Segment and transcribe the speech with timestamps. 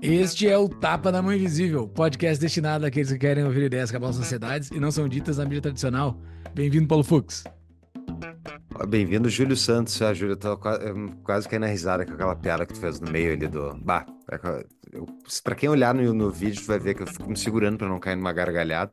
[0.00, 3.96] Este é o Tapa da Mão Invisível, podcast destinado àqueles que querem ouvir ideias que
[3.96, 6.18] abalam sociedades e não são ditas na mídia tradicional.
[6.54, 7.44] Bem-vindo, Paulo Fux.
[8.88, 10.00] Bem-vindo, Júlio Santos.
[10.00, 10.56] A Júlia tá
[11.22, 13.74] quase caindo na risada com aquela piada que tu fez no meio ali do.
[13.82, 14.38] Bah, é
[15.42, 17.88] pra quem olhar no, no vídeo, tu vai ver que eu fico me segurando pra
[17.88, 18.90] não cair numa gargalhada.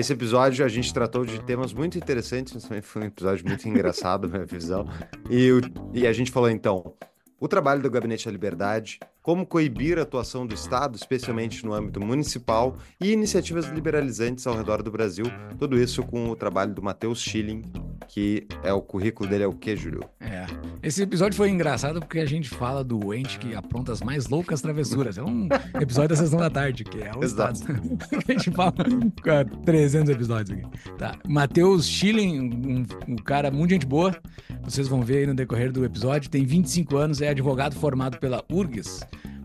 [0.00, 4.38] Esse episódio a gente tratou de temas muito interessantes, foi um episódio muito engraçado, na
[4.38, 4.88] minha visão.
[5.28, 5.50] E,
[5.92, 6.94] e a gente falou então
[7.38, 12.00] o trabalho do Gabinete da Liberdade, como coibir a atuação do Estado, especialmente no âmbito
[12.00, 15.26] municipal, e iniciativas liberalizantes ao redor do Brasil.
[15.58, 17.62] Tudo isso com o trabalho do Matheus Schilling,
[18.08, 20.04] que é o currículo dele é o quê, Júlio?
[20.20, 20.46] É.
[20.82, 24.60] Esse episódio foi engraçado porque a gente fala do ente que apronta as mais loucas
[24.60, 25.18] travessuras.
[25.18, 25.48] É um
[25.80, 27.60] episódio da sessão da tarde, que é o Exato.
[27.60, 27.98] Estado.
[28.28, 30.92] a gente fala com 300 episódios aqui.
[30.98, 31.16] Tá.
[31.28, 34.16] Matheus Schilling, um, um cara muito gente boa.
[34.62, 36.30] Vocês vão ver aí no decorrer do episódio.
[36.30, 39.00] Tem 25 anos, é advogado formado pela URGS.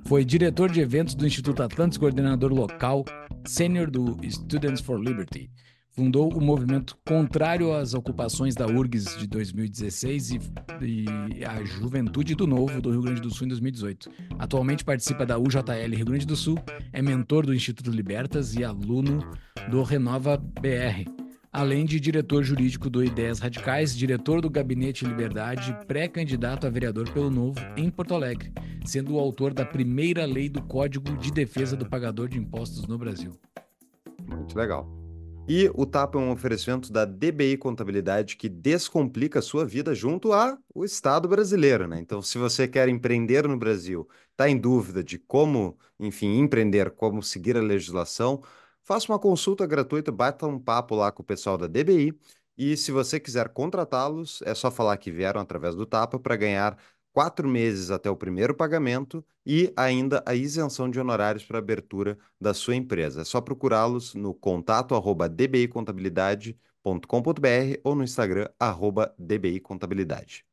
[0.08, 3.04] Foi diretor de eventos do Instituto Atlantis, coordenador local,
[3.44, 5.50] sênior do Students for Liberty.
[5.90, 10.40] Fundou o movimento contrário às ocupações da URGS de 2016 e,
[10.82, 14.12] e, a Juventude do Novo do Rio Grande do Sul em 2018.
[14.38, 16.60] Atualmente participa da UJL Rio Grande do Sul,
[16.94, 19.28] é mentor do Instituto Libertas e aluno
[19.72, 21.25] do Renova BR
[21.56, 27.32] além de diretor jurídico do Ideias Radicais, diretor do Gabinete Liberdade, pré-candidato a vereador pelo
[27.32, 28.52] Novo em Porto Alegre,
[28.86, 32.98] sendo o autor da primeira lei do Código de Defesa do Pagador de Impostos no
[32.98, 33.32] Brasil.
[34.28, 34.86] Muito legal.
[35.48, 40.34] E o TAP é um oferecimento da DBI Contabilidade que descomplica a sua vida junto
[40.34, 42.00] ao Estado brasileiro, né?
[42.02, 47.24] Então, se você quer empreender no Brasil, está em dúvida de como, enfim, empreender, como
[47.24, 48.42] seguir a legislação,
[48.86, 52.14] Faça uma consulta gratuita, bata um papo lá com o pessoal da DBI.
[52.58, 56.78] E se você quiser contratá-los, é só falar que vieram através do Tapa para ganhar
[57.12, 62.54] quatro meses até o primeiro pagamento e ainda a isenção de honorários para abertura da
[62.54, 63.22] sua empresa.
[63.22, 70.46] É só procurá-los no contato arroba dbicontabilidade.com.br ou no Instagram arroba dbicontabilidade.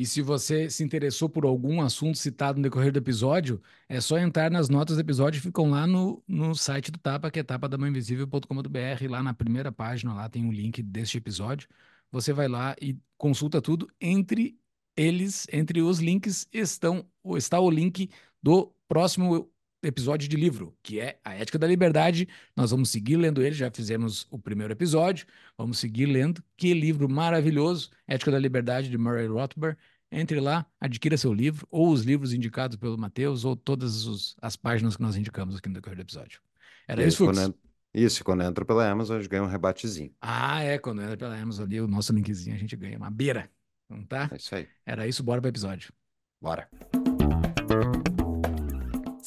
[0.00, 4.16] E se você se interessou por algum assunto citado no decorrer do episódio, é só
[4.16, 9.10] entrar nas notas do episódio, ficam lá no, no site do Tapa, que é tapadamãoinvisível.com.br.
[9.10, 11.68] Lá na primeira página, lá tem um link deste episódio.
[12.10, 13.88] Você vai lá e consulta tudo.
[14.00, 14.58] Entre
[14.96, 17.06] eles, entre os links, estão,
[17.36, 18.08] está o link
[18.42, 19.52] do próximo
[19.82, 22.28] episódio de livro, que é A Ética da Liberdade.
[22.56, 25.26] Nós vamos seguir lendo ele, já fizemos o primeiro episódio,
[25.56, 26.42] vamos seguir lendo.
[26.56, 29.78] Que livro maravilhoso, Ética da Liberdade, de Murray Rothbard.
[30.12, 34.56] Entre lá, adquira seu livro, ou os livros indicados pelo Matheus, ou todas os, as
[34.56, 36.40] páginas que nós indicamos aqui no decorrer do episódio.
[36.88, 37.38] Era isso, Fux?
[37.38, 37.54] Quando,
[37.94, 40.12] isso, quando entra pela Amazon, a gente ganha um rebatezinho.
[40.20, 43.48] Ah, é, quando entra pela Amazon ali, o nosso linkzinho, a gente ganha uma beira.
[43.88, 44.28] Não tá?
[44.32, 44.68] É isso aí.
[44.84, 45.92] Era isso, bora para o episódio.
[46.40, 46.68] Bora.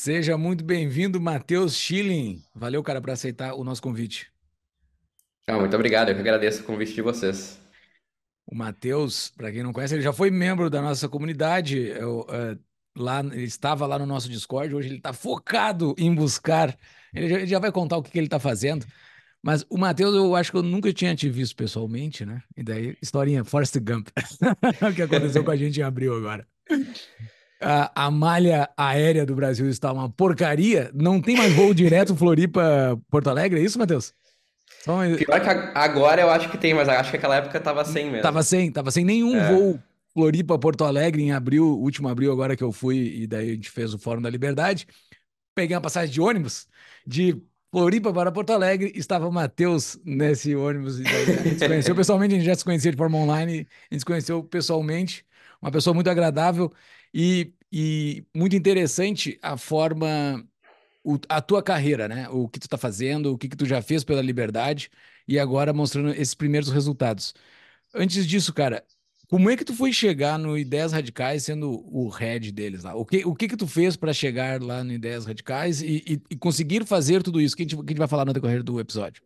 [0.04, 2.44] Seja muito bem-vindo, Matheus Schilling.
[2.54, 4.30] Valeu, cara, por aceitar o nosso convite.
[5.48, 7.58] Ah, muito obrigado, eu que agradeço o convite de vocês.
[8.46, 11.88] O Matheus, para quem não conhece, ele já foi membro da nossa comunidade.
[11.88, 12.60] Eu, uh,
[12.98, 16.78] lá, ele estava lá no nosso Discord, hoje ele está focado em buscar.
[17.14, 18.86] Ele já, ele já vai contar o que, que ele está fazendo.
[19.42, 22.44] Mas o Matheus, eu acho que eu nunca tinha te visto pessoalmente, né?
[22.58, 24.10] E daí, historinha Forrest Gump.
[24.86, 26.46] o que aconteceu com a gente em abril agora
[27.64, 33.30] a, a, malha aérea do Brasil está uma porcaria, não tem mais voo direto Floripa-Porto
[33.30, 34.14] Alegre, é isso, Matheus?
[34.86, 38.22] Pior que agora eu acho que tem, mas acho que aquela época tava sem mesmo.
[38.22, 39.52] Tava sem, tava sem nenhum é.
[39.52, 39.80] voo
[40.14, 43.94] Floripa-Porto Alegre em abril, último abril agora que eu fui, e daí a gente fez
[43.94, 44.86] o Fórum da Liberdade.
[45.56, 46.68] Peguei uma passagem de ônibus
[47.06, 47.42] de
[47.72, 51.96] Floripa para Porto Alegre, estava o Matheus nesse ônibus, e daí a gente se conheceu
[51.96, 55.26] pessoalmente, a gente já se conhecia de forma online, a gente se conheceu pessoalmente,
[55.60, 56.72] uma pessoa muito agradável,
[57.14, 60.44] e, e muito interessante a forma,
[61.04, 62.28] o, a tua carreira, né?
[62.30, 64.90] O que tu tá fazendo, o que, que tu já fez pela liberdade
[65.28, 67.34] e agora mostrando esses primeiros resultados.
[67.94, 68.84] Antes disso, cara,
[69.28, 72.96] como é que tu foi chegar no Ideias Radicais sendo o head deles lá?
[72.96, 76.22] O que, o que que tu fez para chegar lá no Ideias Radicais e, e,
[76.32, 77.56] e, conseguir fazer tudo isso?
[77.56, 79.24] Que a, gente, que a gente vai falar no decorrer do episódio.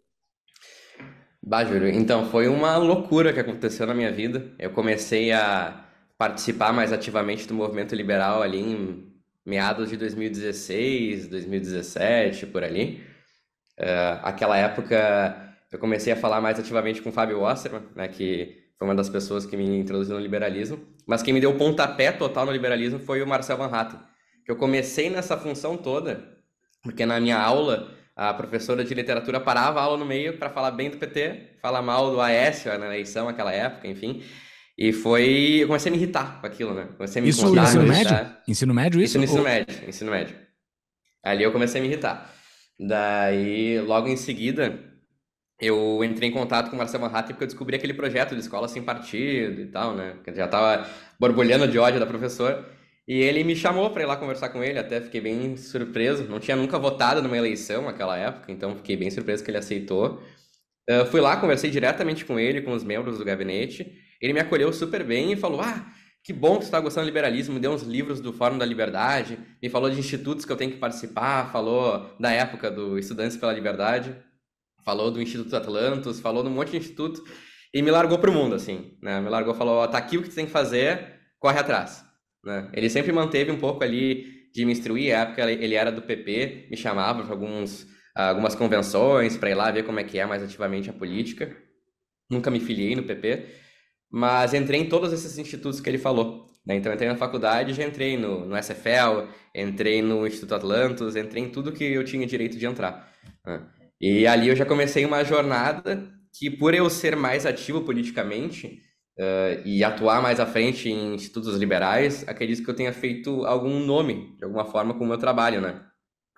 [1.41, 4.51] Bah, Júlio, então foi uma loucura que aconteceu na minha vida.
[4.59, 5.86] Eu comecei a
[6.17, 9.13] participar mais ativamente do movimento liberal ali em
[9.45, 13.03] meados de 2016, 2017, por ali.
[13.79, 18.63] Uh, aquela época eu comecei a falar mais ativamente com o Fábio Osterman, né, que
[18.77, 22.11] foi uma das pessoas que me introduziu no liberalismo, mas quem me deu o pontapé
[22.11, 23.99] total no liberalismo foi o Marcel Van Hatten,
[24.45, 26.37] que eu comecei nessa função toda,
[26.81, 30.71] porque na minha aula a professora de literatura parava a aula no meio para falar
[30.71, 34.23] bem do PT, falar mal do Aécio na eleição naquela época, enfim,
[34.77, 35.59] E foi.
[35.61, 36.87] Eu comecei a me irritar com aquilo, né?
[36.95, 38.11] Comecei a me Isso, incomodar, ensino me médio?
[38.11, 38.43] irritar.
[38.47, 39.05] Ensino médio, isso?
[39.05, 40.35] Isso no ensino Ou- médio, ensino médio.
[41.23, 42.33] Ali eu comecei a me irritar.
[42.79, 44.79] Daí, logo em seguida,
[45.59, 48.41] eu entrei em contato com o Marcelo Van Hatten porque eu descobri aquele projeto de
[48.41, 50.17] escola sem partido e tal, né?
[50.23, 50.87] Que já tava
[51.19, 52.63] borbulhando de ódio da professora.
[53.07, 56.25] E ele me chamou para ir lá conversar com ele, até fiquei bem surpreso.
[56.25, 60.21] Não tinha nunca votado numa eleição naquela época, então fiquei bem surpreso que ele aceitou.
[60.87, 63.91] Eh, fui lá, conversei diretamente com ele, com os membros do gabinete.
[64.21, 65.85] Ele me acolheu super bem e falou: Ah,
[66.23, 67.53] que bom que você está gostando do liberalismo.
[67.53, 70.71] Me deu uns livros do Fórum da Liberdade, me falou de institutos que eu tenho
[70.71, 74.15] que participar, falou da época do Estudantes pela Liberdade,
[74.83, 77.23] falou do Instituto Atlantos, falou de um monte de instituto
[77.73, 79.21] e me largou pro mundo, assim, né?
[79.21, 82.03] Me largou, falou: Ó, tá aqui o que tu tem que fazer, corre atrás.
[82.43, 82.69] Né?
[82.73, 86.67] Ele sempre manteve um pouco ali de me instruir, à época ele era do PP,
[86.71, 90.41] me chamava para alguns, algumas convenções para ir lá ver como é que é mais
[90.41, 91.55] ativamente a política.
[92.29, 93.45] Nunca me filiei no PP,
[94.11, 96.47] mas entrei em todos esses institutos que ele falou.
[96.65, 96.75] Né?
[96.75, 101.49] Então entrei na faculdade, já entrei no, no SFL, entrei no Instituto Atlantos, entrei em
[101.49, 103.11] tudo que eu tinha direito de entrar.
[103.45, 103.65] né?
[103.99, 106.07] E ali eu já comecei uma jornada
[106.37, 108.81] que, por eu ser mais ativo politicamente,
[109.19, 113.79] Uh, e atuar mais à frente em institutos liberais, acredito que eu tenha feito algum
[113.79, 115.81] nome, de alguma forma, com o meu trabalho, né?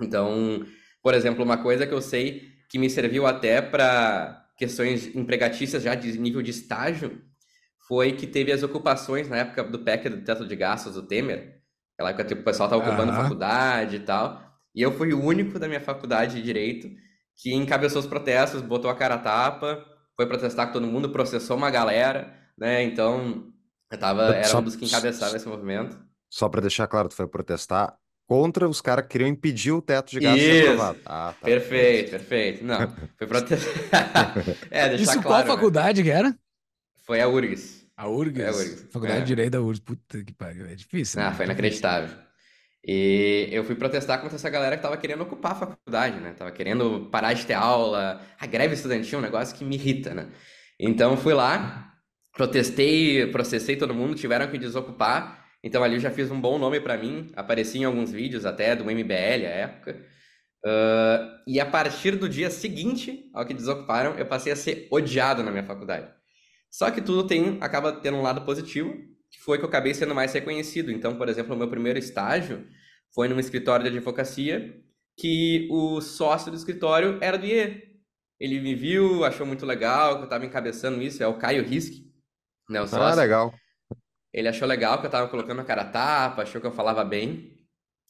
[0.02, 0.66] Então,
[1.04, 5.94] por exemplo, uma coisa que eu sei que me serviu até para questões empregatícias já
[5.94, 7.22] de nível de estágio
[7.90, 11.62] foi que teve as ocupações na época do PEC do teto de gastos do Temer,
[11.96, 13.24] aquela época tipo, o pessoal estava ocupando Aham.
[13.24, 14.42] faculdade e tal,
[14.76, 16.90] e eu fui o único da minha faculdade de Direito
[17.36, 21.58] que encabeçou os protestos, botou a cara a tapa, foi protestar com todo mundo, processou
[21.58, 22.84] uma galera, né?
[22.84, 23.52] Então,
[23.92, 25.98] eu tava, era Só- um dos que encabeçava esse movimento.
[26.30, 27.98] Só para deixar claro, tu foi protestar
[28.28, 30.62] contra os caras que queriam impedir o teto de gastos Isso.
[30.62, 31.00] aprovado.
[31.06, 31.48] Ah, tá.
[31.48, 32.64] Perfeito, perfeito.
[32.64, 32.80] Não,
[33.18, 34.36] foi protestar.
[34.70, 35.48] é, deixar Isso claro, qual né?
[35.48, 36.36] faculdade que era?
[37.06, 37.79] Foi a URGS.
[38.00, 38.40] A URGS.
[38.40, 38.88] É, a URGS.
[38.92, 39.22] Faculdade É.
[39.22, 39.80] de Direito da URGS.
[39.82, 40.66] Puta que pariu.
[40.66, 41.22] É difícil.
[41.22, 41.36] Ah, né?
[41.36, 42.18] foi inacreditável.
[42.82, 46.32] E eu fui protestar contra essa galera que tava querendo ocupar a faculdade, né?
[46.32, 48.22] Tava querendo parar de ter aula.
[48.40, 50.30] A greve estudantil é um negócio que me irrita, né?
[50.80, 51.94] Então eu fui lá,
[52.32, 55.46] protestei, processei todo mundo, tiveram que desocupar.
[55.62, 58.78] Então ali eu já fiz um bom nome pra mim, apareci em alguns vídeos até
[58.78, 60.06] do MBL à época.
[60.66, 65.44] Ah, e a partir do dia seguinte ao que desocuparam, eu passei a ser odiado
[65.44, 66.08] na minha faculdade.
[66.72, 68.94] Só que tudo tem, acaba tendo um lado positivo,
[69.32, 70.92] que foi que eu acabei sendo mais reconhecido.
[70.92, 72.68] Então, por exemplo, o meu primeiro estágio
[73.14, 74.82] foi num escritório de advocacia
[75.18, 77.90] que o sócio do escritório era do IE.
[78.40, 81.94] Ele me viu, achou muito legal que eu estava encabeçando isso, é o Caio Risk,
[82.70, 83.20] né, o Ah, sócio.
[83.20, 83.54] legal.
[84.34, 87.04] Ele achou legal que eu tava colocando a cara a tapa, achou que eu falava
[87.04, 87.58] bem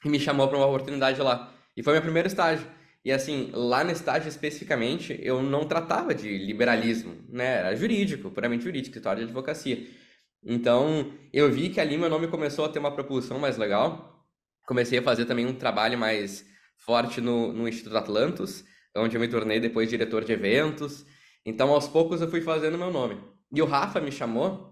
[0.05, 1.53] e me chamou para uma oportunidade lá.
[1.75, 2.67] E foi meu primeiro estágio.
[3.03, 7.59] E assim, lá no estágio especificamente, eu não tratava de liberalismo, né?
[7.59, 9.87] Era jurídico, puramente jurídico, escritório de advocacia.
[10.43, 14.25] Então, eu vi que ali meu nome começou a ter uma propulsão mais legal.
[14.67, 16.45] Comecei a fazer também um trabalho mais
[16.77, 18.63] forte no, no Instituto Atlantos,
[18.95, 21.05] onde eu me tornei depois diretor de eventos.
[21.45, 23.21] Então, aos poucos, eu fui fazendo meu nome.
[23.51, 24.69] E o Rafa me chamou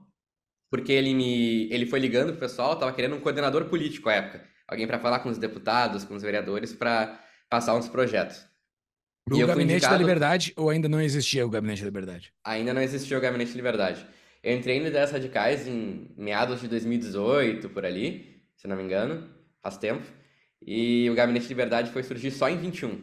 [0.70, 4.46] porque ele me ele foi ligando pro pessoal, tava querendo um coordenador político à época,
[4.68, 8.46] alguém para falar com os deputados, com os vereadores para passar uns projetos.
[9.30, 12.34] E fui Gabinete da indicado- Liberdade ou ainda não existia o Gabinete da Liberdade?
[12.46, 14.06] Ainda não existia o Gabinete de Liberdade.
[14.44, 19.28] Eu entrei no Ideias Radicais em meados de 2018, por ali, se não me engano,
[19.62, 20.04] faz tempo.
[20.66, 23.02] E o Gabinete de Liberdade foi surgir só em 21.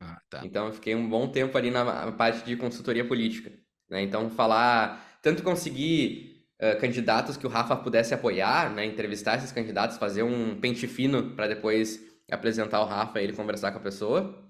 [0.00, 0.42] Ah, tá.
[0.44, 3.50] Então eu fiquei um bom tempo ali na parte de consultoria política.
[3.90, 4.02] né?
[4.02, 8.84] Então falar, tanto conseguir eh, candidatos que o Rafa pudesse apoiar, né?
[8.86, 12.00] entrevistar esses candidatos, fazer um pente fino para depois
[12.30, 14.42] apresentar o Rafa e ele conversar com a pessoa.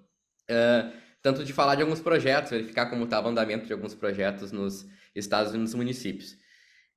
[0.48, 4.52] Eh, tanto de falar de alguns projetos, verificar como estava o andamento de alguns projetos
[4.52, 6.36] nos estados e nos municípios.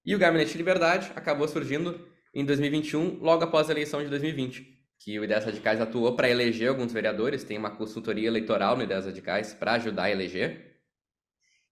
[0.05, 4.67] E o Gabinete de Liberdade acabou surgindo em 2021, logo após a eleição de 2020,
[5.00, 9.05] que o Ideias Radicais atuou para eleger alguns vereadores, tem uma consultoria eleitoral no Ideias
[9.05, 10.81] Radicais para ajudar a eleger.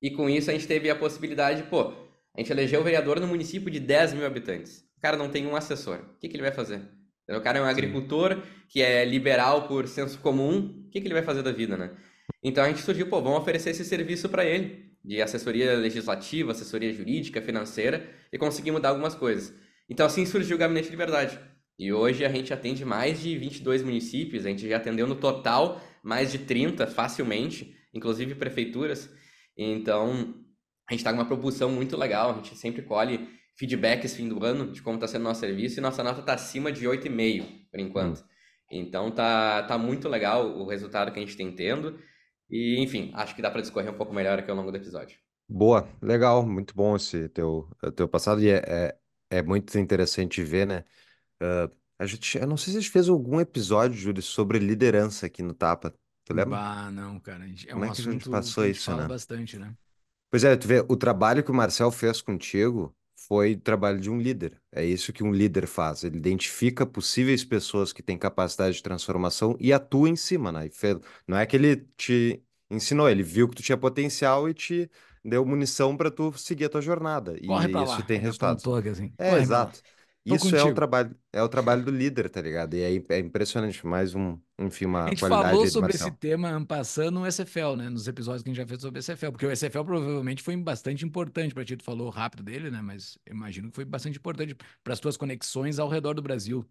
[0.02, 1.94] E com isso a gente teve a possibilidade, pô,
[2.36, 4.80] a gente elegeu o vereador no município de 10 mil habitantes.
[4.98, 5.98] O cara não tem um assessor.
[5.98, 6.82] O que, que ele vai fazer?
[7.30, 10.86] O cara é um agricultor que é liberal por senso comum.
[10.88, 11.92] O que, que ele vai fazer da vida, né?
[12.44, 16.94] Então a gente surgiu, pô, vamos oferecer esse serviço para ele, de assessoria legislativa, assessoria
[16.94, 19.54] jurídica, financeira, e conseguir mudar algumas coisas.
[19.90, 21.40] Então assim surgiu o Gabinete de Liberdade.
[21.78, 25.82] E hoje a gente atende mais de 22 municípios, a gente já atendeu no total
[26.04, 29.10] mais de 30 facilmente, inclusive prefeituras.
[29.58, 30.36] Então
[30.88, 33.28] a gente está com uma propulsão muito legal, a gente sempre colhe
[33.58, 36.34] feedbacks fim do ano de como está sendo o nosso serviço e nossa nota está
[36.34, 38.24] acima de 8,5 por enquanto.
[38.72, 42.00] Então tá, tá muito legal o resultado que a gente tem tendo.
[42.50, 45.18] E, enfim, acho que dá para discorrer um pouco melhor aqui ao longo do episódio.
[45.48, 48.58] Boa, legal, muito bom esse teu, teu passado e é,
[49.30, 50.84] é, é muito interessante ver, né?
[51.42, 51.70] Ah,
[52.00, 55.44] a gente, eu não sei se a gente fez algum episódio, Júlio, sobre liderança aqui
[55.44, 55.94] no Tapa.
[56.26, 56.60] Tu lembra?
[56.60, 57.44] Bah, não, cara.
[57.44, 58.82] a gente- É Como um é que a gente assunto que passou a gente isso,
[58.82, 59.08] fala né?
[59.08, 59.76] bastante, né?
[60.30, 62.96] Pois é, tu vê, o trabalho que o Marcel fez contigo
[63.28, 64.62] foi o trabalho de um líder.
[64.72, 66.04] É isso que um líder faz.
[66.04, 70.70] Ele identifica possíveis pessoas que têm capacidade de transformação e atua em cima, né?
[71.28, 74.90] Não é que ele te ensinou, ele viu que tu tinha potencial e te
[75.24, 77.36] deu munição para tu seguir a tua jornada.
[77.46, 78.04] Corre E isso lá.
[78.04, 78.70] tem resultados.
[78.80, 79.14] aqui assim.
[79.18, 79.82] É, Corre exato.
[80.28, 80.74] Tô Isso é o contigo.
[80.74, 82.74] trabalho, é o trabalho do líder, tá ligado?
[82.76, 86.64] E é, é impressionante, mais um, enfim, A uma gente qualidade falou sobre esse tema
[86.66, 87.90] passando no SFL, né?
[87.90, 90.56] Nos episódios que a gente já fez sobre o SFL, porque o SFL provavelmente foi
[90.58, 91.78] bastante importante para ti.
[91.78, 92.82] Tu falou rápido dele, né?
[92.82, 96.68] Mas eu imagino que foi bastante importante para as tuas conexões ao redor do Brasil.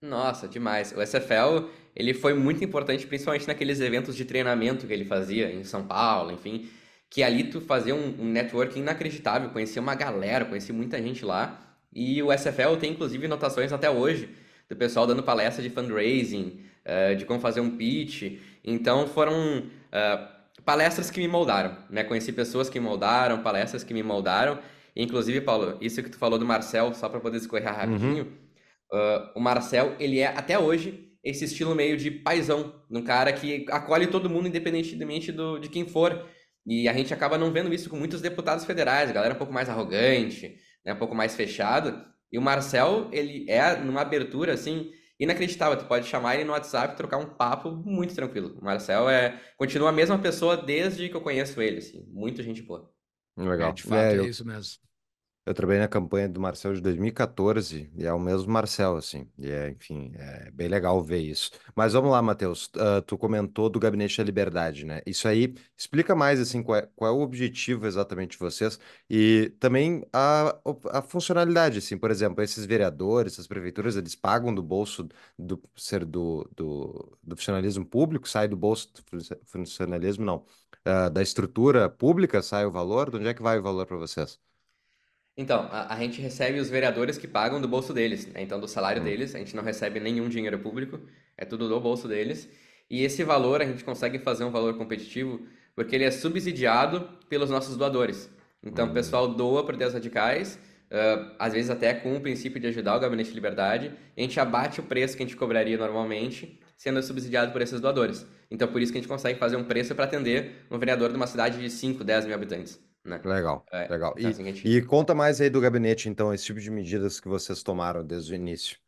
[0.00, 0.92] Nossa, demais.
[0.92, 5.62] O SFL, ele foi muito importante, principalmente naqueles eventos de treinamento que ele fazia em
[5.62, 6.68] São Paulo, enfim,
[7.08, 11.71] que ali tu fazia um, um networking inacreditável, conhecia uma galera, conhecia muita gente lá.
[11.92, 14.28] E o SFL tem, inclusive, notações até hoje
[14.68, 18.38] do pessoal dando palestra de fundraising, eh, de como fazer um pitch.
[18.64, 20.28] Então, foram eh,
[20.64, 22.04] palestras que me moldaram, né?
[22.04, 24.58] Conheci pessoas que me moldaram, palestras que me moldaram.
[24.96, 27.74] Inclusive, Paulo, isso que tu falou do Marcel, só para poder escorrer Uhum.
[27.76, 28.42] rapidinho,
[28.92, 33.64] Uh, o Marcel, ele é até hoje esse estilo meio de paizão, um cara que
[33.70, 36.28] acolhe todo mundo independentemente do, de quem for.
[36.66, 39.52] E a gente acaba não vendo isso com muitos deputados federais, a galera um pouco
[39.52, 42.06] mais arrogante, né, um pouco mais fechada.
[42.30, 45.78] E o Marcel, ele é numa abertura assim inacreditável.
[45.78, 48.58] Tu pode chamar ele no WhatsApp e trocar um papo muito tranquilo.
[48.60, 52.62] O Marcel é continua a mesma pessoa desde que eu conheço ele, assim, muito gente
[52.62, 52.90] boa.
[53.36, 53.72] É, Legal.
[53.72, 54.80] de fato, É, é eu, isso mesmo.
[55.44, 59.28] Eu trabalhei na campanha do Marcel de 2014 e é o mesmo Marcel, assim.
[59.36, 61.50] E é, enfim, é bem legal ver isso.
[61.74, 62.70] Mas vamos lá, Matheus.
[62.76, 65.02] Ah, tu comentou do Gabinete da Liberdade, né?
[65.04, 68.78] Isso aí, explica mais, assim, qual é, qual é o objetivo exatamente de vocês
[69.10, 70.56] e também a,
[70.92, 71.98] a funcionalidade, assim.
[71.98, 77.36] Por exemplo, esses vereadores, essas prefeituras, eles pagam do bolso do ser do, do, do
[77.36, 80.46] funcionalismo público, sai do bolso do funcio- funcionalismo, não.
[80.84, 83.10] Ah, da estrutura pública sai o valor?
[83.10, 84.38] De onde é que vai o valor para vocês?
[85.36, 88.42] Então, a, a gente recebe os vereadores que pagam do bolso deles, né?
[88.42, 89.04] Então, do salário Hum.
[89.04, 91.00] deles, a gente não recebe nenhum dinheiro público,
[91.36, 92.48] é tudo do bolso deles.
[92.90, 95.40] E esse valor, a gente consegue fazer um valor competitivo
[95.74, 98.30] porque ele é subsidiado pelos nossos doadores.
[98.62, 98.94] Então, o Hum.
[98.94, 100.58] pessoal doa para ideias radicais,
[100.90, 104.22] ah, às vezes até com o princípio de ajudar o Gabinete de Liberdade, e a
[104.24, 108.26] gente abate o preço que a gente cobraria normalmente, sendo subsidiado por esses doadores.
[108.50, 111.16] Então, por isso que a gente consegue fazer um preço para atender um vereador de
[111.16, 113.20] uma cidade de 5, 10 mil habitantes, né?
[113.24, 114.14] Legal, É, legal.
[114.16, 114.68] então, E, assim, gente...
[114.68, 118.32] e conta mais aí do gabinete, então, esse tipo de medidas que vocês tomaram desde
[118.32, 118.78] o início.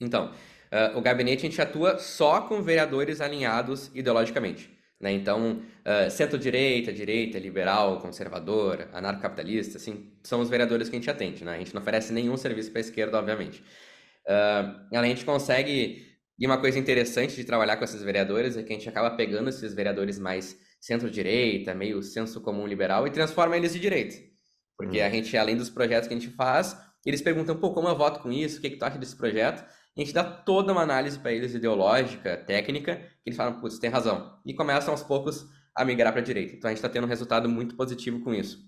[0.00, 0.32] Então,
[0.70, 5.12] ah, o gabinete a gente atua só com vereadores alinhados ideologicamente, né?
[5.12, 11.44] Então, ah, centro-direita, direita, liberal, conservador, anarcocapitalista, assim, são os vereadores que a gente atende,
[11.44, 11.54] né?
[11.54, 13.62] A gente não oferece nenhum serviço para a esquerda, obviamente.
[14.28, 16.04] Ah, a gente consegue.
[16.38, 19.48] E uma coisa interessante de trabalhar com esses vereadores é que a gente acaba pegando
[19.48, 24.16] esses vereadores mais centro-direita, meio senso comum liberal, e transforma eles de direita.
[24.76, 25.10] Porque a Hum.
[25.10, 28.32] gente, além dos projetos que a gente faz, eles perguntam, pô, como eu voto com
[28.32, 28.58] isso?
[28.58, 29.64] O que que tu acha desse projeto?
[29.96, 33.78] E a gente dá toda uma análise para eles ideológica, técnica, que eles falam, putz,
[33.78, 34.38] tem razão.
[34.44, 36.54] E começam aos poucos a migrar para a direita.
[36.54, 38.58] Então a gente está tendo um resultado muito positivo com isso.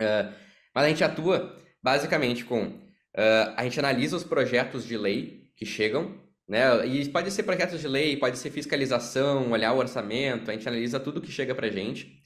[0.00, 0.32] Uh,
[0.74, 2.64] mas a gente atua basicamente com.
[2.64, 6.86] uh, a gente analisa os projetos de lei que chegam, né?
[6.86, 11.00] E pode ser projetos de lei, pode ser fiscalização, olhar o orçamento, a gente analisa
[11.00, 12.20] tudo que chega pra gente,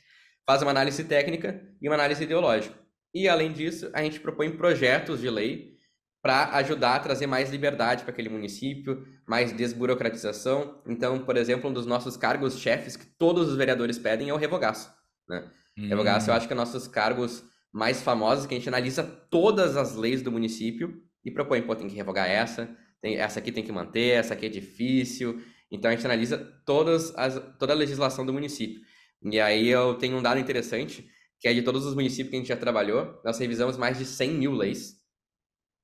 [0.46, 2.74] faz uma análise técnica e uma análise ideológica.
[3.14, 5.76] E além disso, a gente propõe projetos de lei
[6.22, 10.82] para ajudar a trazer mais liberdade para aquele município, mais desburocratização.
[10.86, 14.36] Então, por exemplo, um dos nossos cargos chefes que todos os vereadores pedem é o
[14.36, 14.92] revogaço,
[15.28, 15.50] né?
[15.88, 19.76] Revogaço, eu Hum, acho que é nossos cargos mais famosos, que a gente analisa todas
[19.76, 22.68] as leis do município e propõe, pô, tem que revogar essa,
[23.00, 25.40] tem, essa aqui tem que manter, essa aqui é difícil.
[25.70, 28.80] Então a gente analisa todas as, toda a legislação do município.
[29.22, 32.38] E aí eu tenho um dado interessante, que é de todos os municípios que a
[32.38, 34.96] gente já trabalhou, nós revisamos mais de 100 mil leis.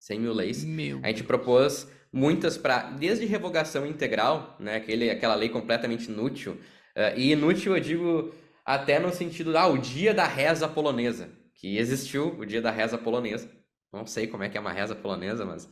[0.00, 0.64] 100 mil leis.
[0.64, 6.58] Meu A gente propôs muitas para, desde revogação integral, né, aquele, aquela lei completamente inútil,
[6.94, 11.78] eh, e inútil eu digo até no sentido, ah, o dia da reza polonesa, que
[11.78, 13.50] existiu o dia da reza polonesa.
[13.92, 15.70] Não sei como é que é uma reza polonesa, mas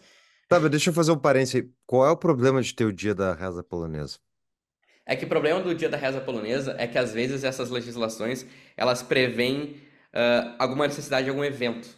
[0.49, 1.71] Tá, mas deixa eu fazer um parênteses aí.
[1.87, 4.19] Qual é o problema de ter o dia da reza polonesa?
[5.07, 8.47] é que o problema do dia da reza polonesa é que às vezes essas legislações
[8.77, 9.77] elas prevêem
[10.13, 11.89] ah, alguma necessidade de algum evento.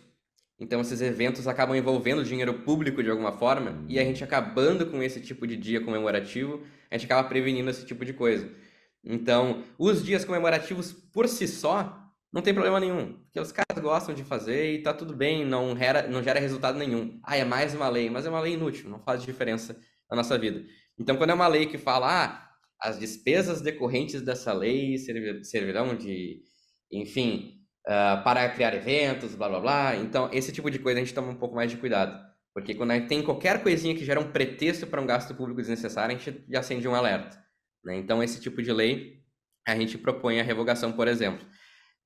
[0.59, 5.03] Então esses eventos acabam envolvendo dinheiro público de alguma forma e a gente acabando com
[5.03, 8.49] esse tipo de dia comemorativo, a gente acaba prevenindo esse tipo de coisa.
[9.05, 14.15] Então, os dias comemorativos por si só, não tem problema nenhum, porque os caras gostam
[14.15, 17.19] de fazer e tá tudo bem, não gera, não gera resultado nenhum.
[17.25, 19.79] Ah, é mais uma lei, mas é uma lei inútil, não faz diferença
[20.11, 20.65] na nossa vida.
[20.99, 24.97] Então, quando é uma lei que fala, ah, as despesas decorrentes dessa lei
[25.43, 26.43] servirão de,
[26.93, 27.57] enfim,
[27.87, 29.97] uh, para criar eventos, blá blá blá.
[29.97, 32.25] Então, esse tipo de coisa a gente toma um pouco mais de cuidado.
[32.53, 36.19] Porque quando tem qualquer coisinha que gera um pretexto para um gasto público desnecessário, a
[36.19, 37.39] gente já acende um alerta.
[37.85, 37.97] Né?
[37.99, 39.23] Então, esse tipo de lei,
[39.67, 41.47] a gente propõe a revogação, por exemplo.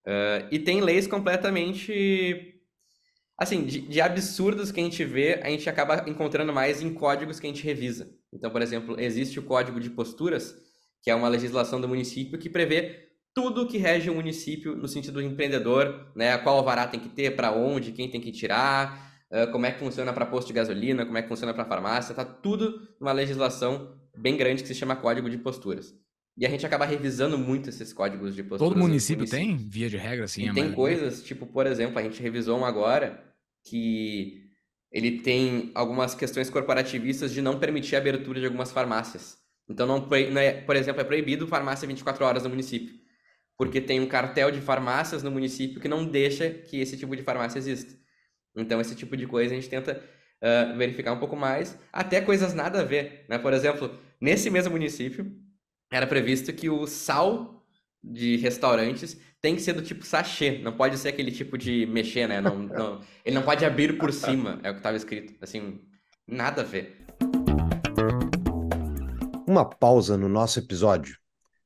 [0.07, 2.57] Uh, e tem leis completamente.
[3.38, 7.40] Assim, de, de, absurdos que a gente vê, a gente acaba encontrando mais em códigos
[7.40, 8.11] que a gente revisa.
[8.33, 10.54] Então, por exemplo, existe o Código de Posturas,
[11.02, 15.14] que é uma legislação do município que prevê tudo que rege o município no sentido
[15.14, 16.37] do empreendedor, né?
[16.38, 19.78] Qual alvará tem que ter, para onde, quem tem que tirar, uh, como é que
[19.78, 23.97] funciona para posto de gasolina, como é que funciona para farmácia, tá tudo numa legislação
[24.16, 25.95] bem grande que se chama Código de Posturas.
[26.40, 28.73] E a gente acaba revisando muito esses códigos de posturas.
[28.73, 30.49] Todo município, tem, via de regra, assim?
[30.49, 33.23] É tem coisas, tipo, por exemplo, a gente revisou um agora
[33.62, 34.40] que
[34.90, 39.37] ele tem algumas questões corporativistas de não permitir a abertura de algumas farmácias.
[39.68, 42.94] Então, não, não é, por exemplo, é proibido farmácia 24 horas no município.
[43.59, 47.23] Porque tem um cartel de farmácias no município que não deixa que esse tipo de
[47.23, 47.94] farmácia exista.
[48.56, 50.02] Então, esse tipo de coisa a gente tenta
[50.42, 53.26] uh, verificar um pouco mais, até coisas nada a ver.
[53.28, 53.38] Né?
[53.38, 55.30] Por exemplo, nesse mesmo município,
[55.90, 57.64] era previsto que o sal
[58.02, 62.28] de restaurantes tem que ser do tipo sachê, não pode ser aquele tipo de mexer,
[62.28, 62.40] né?
[62.40, 65.35] Não, não, ele não pode abrir por cima, é o que estava escrito.
[65.40, 65.80] Assim,
[66.26, 67.04] nada a ver.
[69.47, 71.16] Uma pausa no nosso episódio.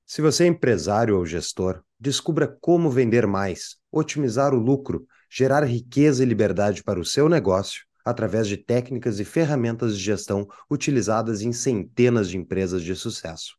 [0.06, 6.22] Se você é empresário ou gestor, descubra como vender mais, otimizar o lucro, gerar riqueza
[6.22, 11.52] e liberdade para o seu negócio através de técnicas e ferramentas de gestão utilizadas em
[11.52, 13.54] centenas de empresas de sucesso.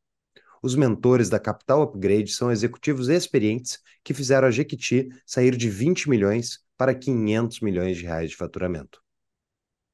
[0.65, 6.09] Os mentores da Capital Upgrade são executivos experientes que fizeram a Jequiti sair de 20
[6.09, 8.99] milhões para 500 milhões de reais de faturamento.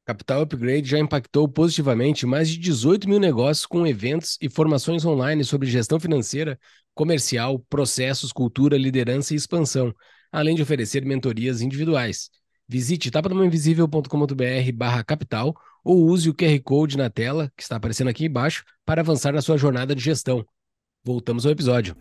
[0.05, 5.43] Capital Upgrade já impactou positivamente mais de 18 mil negócios com eventos e formações online
[5.43, 6.57] sobre gestão financeira,
[6.96, 9.93] comercial, processos, cultura, liderança e expansão,
[10.31, 12.29] além de oferecer mentorias individuais.
[12.65, 18.24] Visite tapadamainvisível.com.br barra capital ou use o QR Code na tela, que está aparecendo aqui
[18.24, 20.46] embaixo, para avançar na sua jornada de gestão.
[21.03, 21.96] Voltamos ao episódio.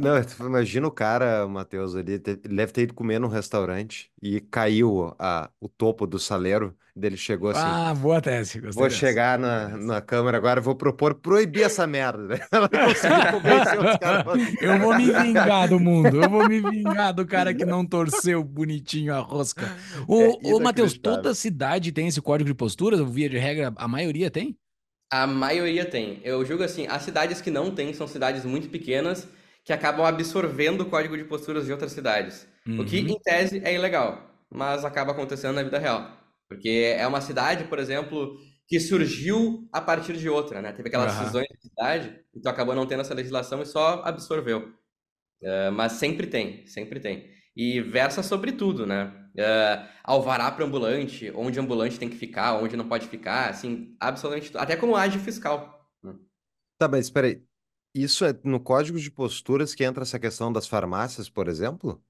[0.00, 5.14] Não, imagina o cara, Matheus, ali, ele deve ter ido comer num restaurante e caiu
[5.18, 8.60] a, o topo do saleiro, dele chegou assim, Ah, boa tese.
[8.60, 8.90] vou dessa.
[8.90, 12.38] chegar na, na câmara agora, vou propor proibir essa merda?
[12.52, 14.24] Ela não conseguiu convencer os caras.
[14.60, 16.22] Eu vou me vingar do mundo.
[16.22, 19.74] Eu vou me vingar do cara que não torceu bonitinho a rosca.
[20.06, 21.22] Ô, É ô Matheus, inacreditável.
[21.22, 23.00] toda cidade tem esse código de posturas?
[23.00, 24.54] Via de regra, a maioria tem?
[25.10, 26.20] A maioria tem.
[26.24, 29.28] Eu julgo assim, as cidades que não têm são cidades muito pequenas
[29.64, 32.46] que acabam absorvendo o código de posturas de outras cidades.
[32.76, 33.08] O que, Uhum.
[33.12, 36.18] em tese, é ilegal, mas acaba acontecendo na vida real.
[36.48, 38.36] Porque é uma cidade, por exemplo,
[38.68, 40.72] que surgiu a partir de outra, né?
[40.72, 41.12] Teve aquelas Aham.
[41.12, 44.72] cisões de cidade, então acabou não tendo essa legislação e só absorveu.
[45.42, 47.30] Eh, mas sempre tem, sempre tem.
[47.56, 49.23] E versa sobre tudo, né?
[49.36, 54.52] Eh, alvará para ambulante, onde ambulante tem que ficar, onde não pode ficar, assim, absolutamente
[54.52, 54.60] tudo.
[54.60, 55.90] Até como age fiscal.
[56.78, 57.42] Tá, mas espera aí.
[57.94, 62.02] Isso é no código de posturas que entra essa questão das farmácias, por exemplo?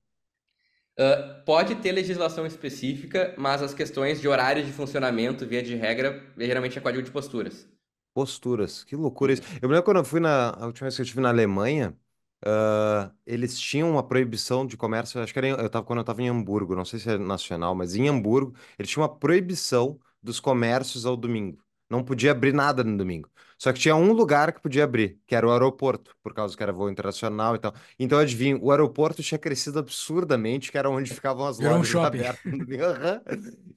[0.98, 6.32] Uh, pode ter legislação específica, mas as questões de horários de funcionamento, via de regra,
[6.38, 7.68] geralmente é código de posturas.
[8.14, 9.42] Posturas, que loucura isso.
[9.60, 11.96] Eu me lembro quando eu fui na, a última vez que eu estive na Alemanha,
[12.44, 16.02] ah, eles tinham uma proibição de comércio, acho que era, em- eu tava, quando eu
[16.02, 19.98] estava em Hamburgo, não sei se é nacional, mas em Hamburgo, eles tinham uma proibição
[20.22, 21.58] dos comércios ao domingo.
[21.88, 23.30] Não podia abrir nada no domingo.
[23.58, 26.62] Só que tinha um lugar que podia abrir, que era o aeroporto, por causa que
[26.62, 27.74] era voo internacional e tal.
[27.98, 31.84] Então, adivinha, o aeroporto tinha crescido absurdamente, que era onde ficavam as Virou um lojas
[31.84, 32.20] shopping.
[32.20, 32.42] abertas.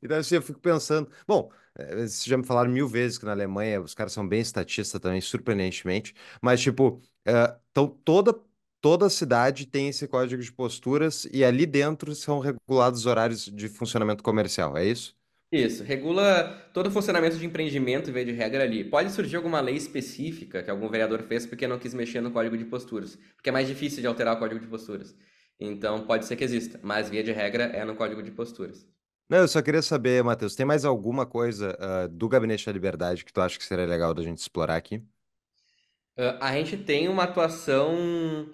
[0.01, 3.31] Então, assim, eu fico pensando, bom, eh, vocês já me falaram mil vezes que na
[3.31, 8.33] Alemanha os caras são bem estatistas também, surpreendentemente, mas, tipo, eh, então toda,
[8.87, 13.67] toda cidade tem esse código de posturas e ali dentro são regulados os horários de
[13.67, 15.13] funcionamento comercial, é isso?
[15.51, 18.85] Isso, regula todo o funcionamento de empreendimento, via de regra ali.
[18.85, 22.57] Pode surgir alguma lei específica que algum vereador fez porque não quis mexer no código
[22.57, 25.13] de posturas, porque é mais difícil de alterar o código de posturas.
[25.59, 28.87] Então pode ser que exista, mas via de regra é no código de posturas.
[29.27, 33.25] Não, eu só queria saber, Matheus, tem mais alguma coisa ah, do Gabinete da Liberdade
[33.25, 35.03] que tu acha que seria legal da gente explorar aqui?
[36.17, 38.47] Uh, a gente tem uma atuação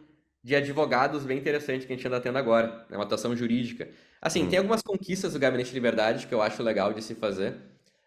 [0.43, 3.89] de advogados bem interessante que a gente anda tendo agora, é uma atuação jurídica.
[4.21, 4.49] Assim, Hum.
[4.49, 7.55] tem algumas conquistas do Gabinete de Liberdade que eu acho legal de se fazer,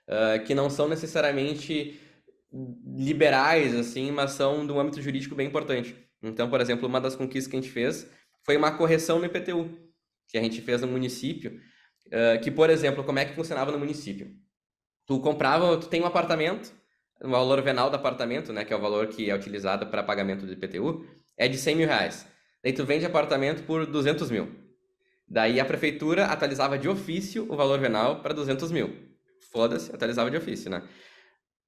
[0.09, 1.99] uh, que não são necessariamente
[2.97, 5.97] liberais, assim, mas são de um âmbito jurídico bem importante.
[6.23, 8.11] Então, por exemplo, uma das conquistas que a gente fez
[8.45, 9.71] foi uma correção no IPTU,
[10.29, 11.61] que a gente fez no município,
[12.09, 14.35] uh, que, por exemplo, como é que funcionava no município?
[15.07, 16.73] Tu comprava, tu tem um apartamento,
[17.23, 20.47] o valor venal do apartamento, né, que é o valor que é utilizado para pagamento
[20.47, 22.27] do IPTU, é de 100 mil reais.
[22.63, 24.49] Daí tu vende apartamento por 200 mil.
[25.29, 28.95] Daí a prefeitura atualizava de ofício o valor venal para 200 mil.
[29.51, 30.83] Foda-se, atualizava de ofício, né?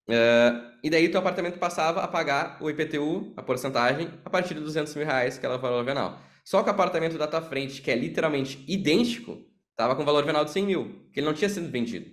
[0.09, 4.61] Uh, e daí teu apartamento passava a pagar o IPTU, a porcentagem, a partir de
[4.61, 6.19] 200 mil reais, que era o valor venal.
[6.45, 9.39] Só que o apartamento da tua frente, que é literalmente idêntico,
[9.77, 12.07] tava com valor venal de 100 mil, que ele não tinha sido vendido.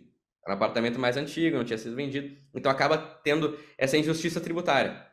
[0.45, 2.35] Era um apartamento mais antigo, não tinha sido vendido.
[2.53, 5.05] Então acaba tendo essa injustiça tributária.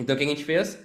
[0.00, 0.78] Então o que a gente fez?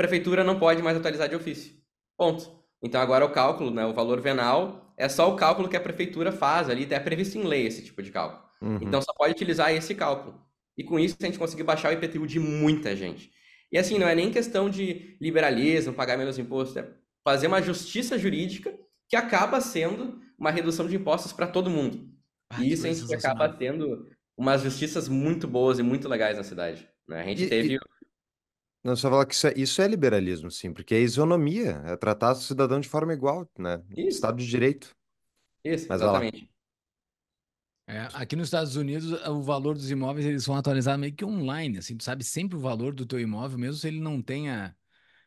[0.00, 1.74] Prefeitura não pode mais atualizar de ofício.
[2.16, 2.50] Ponto.
[2.82, 6.32] Então agora o cálculo, né, o valor venal, é só o cálculo que a prefeitura
[6.32, 8.42] faz ali, até é previsto em lei esse tipo de cálculo.
[8.62, 8.78] Uhum.
[8.80, 10.40] Então só pode utilizar esse cálculo.
[10.74, 13.30] E com isso a gente conseguiu baixar o IPTU de muita gente.
[13.70, 16.88] E assim, não é nem questão de liberalismo, pagar menos imposto, é
[17.22, 18.74] fazer uma justiça jurídica
[19.06, 22.08] que acaba sendo uma redução de impostos para todo mundo.
[22.48, 26.42] Ah, e isso a gente acaba tendo umas justiças muito boas e muito legais na
[26.42, 26.88] cidade.
[27.06, 27.20] Né?
[27.20, 27.74] A gente e, teve.
[27.74, 27.78] E...
[28.82, 32.32] Não, só falar que isso é, isso é liberalismo, sim, porque é isonomia, é tratar
[32.32, 33.82] o cidadão de forma igual, né?
[33.90, 34.08] Isso.
[34.08, 34.94] Estado de Direito.
[35.62, 36.50] Isso, Mas exatamente.
[37.86, 41.78] É, aqui nos Estados Unidos, o valor dos imóveis eles são atualizados meio que online,
[41.78, 44.76] assim, tu sabe sempre o valor do teu imóvel, mesmo se ele não tenha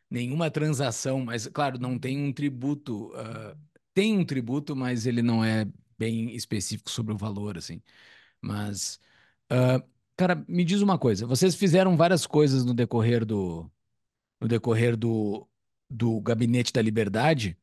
[0.09, 3.57] nenhuma transação, mas claro, não tem um tributo, uh,
[3.93, 5.65] tem um tributo, mas ele não é
[5.97, 7.81] bem específico sobre o valor, assim.
[8.41, 8.99] Mas,
[9.51, 9.83] uh,
[10.27, 13.69] cara, me diz uma coisa, vocês fizeram várias coisas no decorrer do,
[14.39, 15.47] no decorrer do,
[15.89, 17.57] do Gabinete da Liberdade,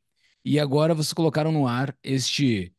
[0.45, 2.73] e agora vocês colocaram no ar este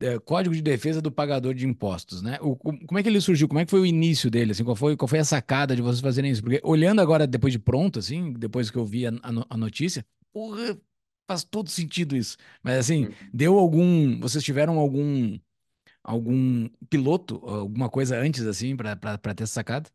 [0.00, 2.38] é, Código de Defesa do Pagador de Impostos, né?
[2.40, 3.46] O, como é que ele surgiu?
[3.46, 4.52] Como é que foi o início dele?
[4.52, 6.42] Assim, qual, foi, qual foi a sacada de vocês fazerem isso?
[6.42, 10.78] Porque olhando agora, depois de pronto, assim, depois que eu vi a, a, notícia, porra,
[11.28, 12.36] faz todo sentido isso.
[12.62, 13.12] Mas assim, uhum.
[13.32, 14.18] deu algum.
[14.20, 15.38] Vocês tiveram algum
[16.02, 19.90] algum piloto, alguma coisa antes, assim, para ter essa sacada?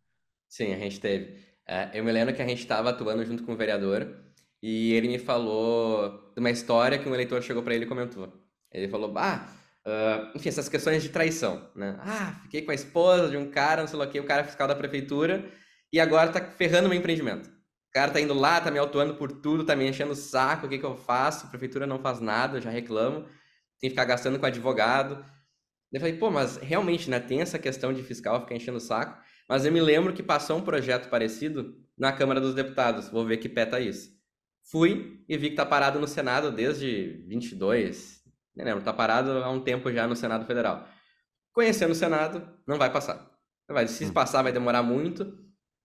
[0.47, 1.43] Sim, a gente teve.
[1.67, 4.15] É, eu me lembro que a gente estava atuando junto com o vereador
[4.61, 8.31] e ele me falou de uma história que um eleitor chegou para ele e comentou.
[8.71, 11.95] Ele falou: Ah Uh, enfim, essas questões de traição, né?
[11.99, 14.41] Ah, fiquei com a esposa de um cara, não sei lá o que, o cara
[14.41, 15.45] é fiscal da prefeitura,
[15.93, 17.47] e agora tá ferrando meu empreendimento.
[17.47, 20.65] O cara tá indo lá, tá me autuando por tudo, tá me enchendo o saco,
[20.65, 21.45] o que que eu faço?
[21.45, 23.21] A prefeitura não faz nada, eu já reclamo,
[23.79, 25.23] tem que ficar gastando com advogado.
[25.95, 29.17] Eu falei, pô, mas realmente, né, tem essa questão de fiscal ficar enchendo o saco,
[29.47, 33.37] mas eu me lembro que passou um projeto parecido na Câmara dos Deputados, vou ver
[33.37, 34.11] que pé tá isso.
[34.69, 38.21] Fui e vi que tá parado no Senado desde 22,
[38.53, 40.85] nem lembro, tá parado há um tempo já no Senado Federal.
[41.53, 43.31] Conhecendo o Senado, não vai passar.
[43.65, 44.11] Vai, se hum.
[44.11, 45.33] passar, vai demorar muito.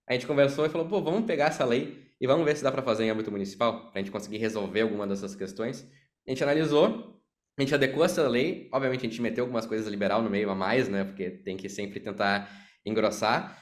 [0.08, 2.72] A gente conversou e falou, pô, vamos pegar essa lei e vamos ver se dá
[2.72, 5.88] para fazer em âmbito municipal, pra gente conseguir resolver alguma dessas questões.
[6.26, 7.19] A gente analisou,
[7.58, 10.54] a gente adequou essa lei, obviamente a gente meteu algumas coisas liberal no meio a
[10.54, 12.50] mais, né, porque tem que sempre tentar
[12.84, 13.58] engrossar.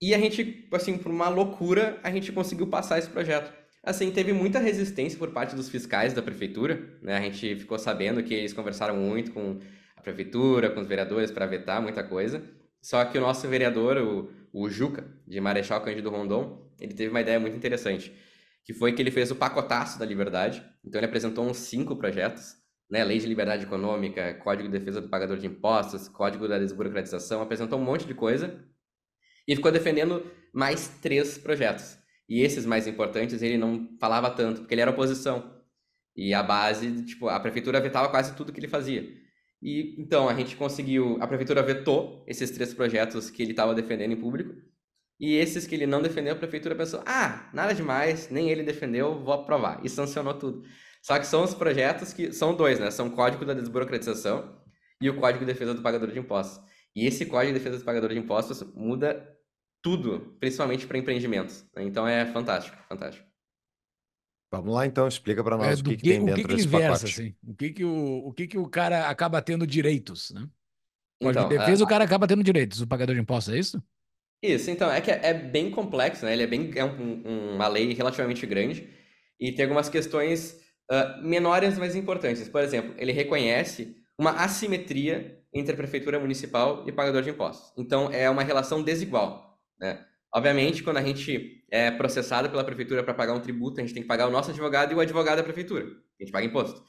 [0.00, 3.52] E a gente, assim, por uma loucura, a gente conseguiu passar esse projeto.
[3.84, 7.16] Assim, teve muita resistência por parte dos fiscais da prefeitura, né?
[7.16, 9.60] A gente ficou sabendo que eles conversaram muito com
[9.96, 12.42] a prefeitura, com os vereadores para vetar muita coisa.
[12.80, 17.20] Só que o nosso vereador, o, o Juca, de Marechal Cândido Rondon, ele teve uma
[17.20, 18.12] ideia muito interessante,
[18.64, 20.64] que foi que ele fez o pacotaço da liberdade.
[20.84, 22.56] Então ele apresentou uns cinco projetos,
[22.92, 23.02] né?
[23.02, 27.78] Lei de liberdade econômica, Código de defesa do pagador de impostos, Código da desburocratização, apresentou
[27.78, 28.62] um monte de coisa
[29.48, 31.96] e ficou defendendo mais três projetos.
[32.28, 35.58] E esses mais importantes ele não falava tanto, porque ele era oposição.
[36.14, 39.08] E a base, tipo, a prefeitura vetava quase tudo que ele fazia.
[39.62, 44.12] E então a gente conseguiu, a prefeitura vetou esses três projetos que ele estava defendendo
[44.12, 44.54] em público.
[45.18, 49.22] E esses que ele não defendeu, a prefeitura pensou: "Ah, nada demais, nem ele defendeu,
[49.24, 49.80] vou aprovar".
[49.82, 50.62] E sancionou tudo.
[51.02, 52.90] Só que são os projetos que são dois, né?
[52.90, 54.56] São o Código da Desburocratização
[55.00, 56.64] e o Código de Defesa do Pagador de Impostos.
[56.94, 59.28] E esse Código de Defesa do Pagador de Impostos muda
[59.82, 61.66] tudo, principalmente para empreendimentos.
[61.74, 61.82] Né?
[61.82, 63.26] Então é fantástico, fantástico.
[64.52, 66.54] Vamos lá então, explica para nós é, o que, que, que, tem dentro que que
[66.54, 67.12] desse versa, pacote.
[67.12, 67.34] Assim?
[67.42, 70.46] O que que o, o que que o cara acaba tendo direitos, né?
[71.20, 71.86] Pode então, de defesa, a...
[71.86, 73.82] o cara acaba tendo direitos, o pagador de impostos, é isso?
[74.42, 76.32] Isso, então, é que é, é bem complexo, né?
[76.32, 78.88] Ele é bem é um, uma lei relativamente grande
[79.40, 80.60] e tem algumas questões
[80.92, 82.48] uh, menores, mas importantes.
[82.48, 87.72] Por exemplo, ele reconhece uma assimetria entre a prefeitura municipal e pagador de impostos.
[87.76, 89.58] Então, é uma relação desigual.
[89.80, 90.04] Né?
[90.34, 94.02] Obviamente, quando a gente é processado pela prefeitura para pagar um tributo, a gente tem
[94.02, 95.84] que pagar o nosso advogado e o advogado da prefeitura.
[95.84, 96.82] A gente paga imposto.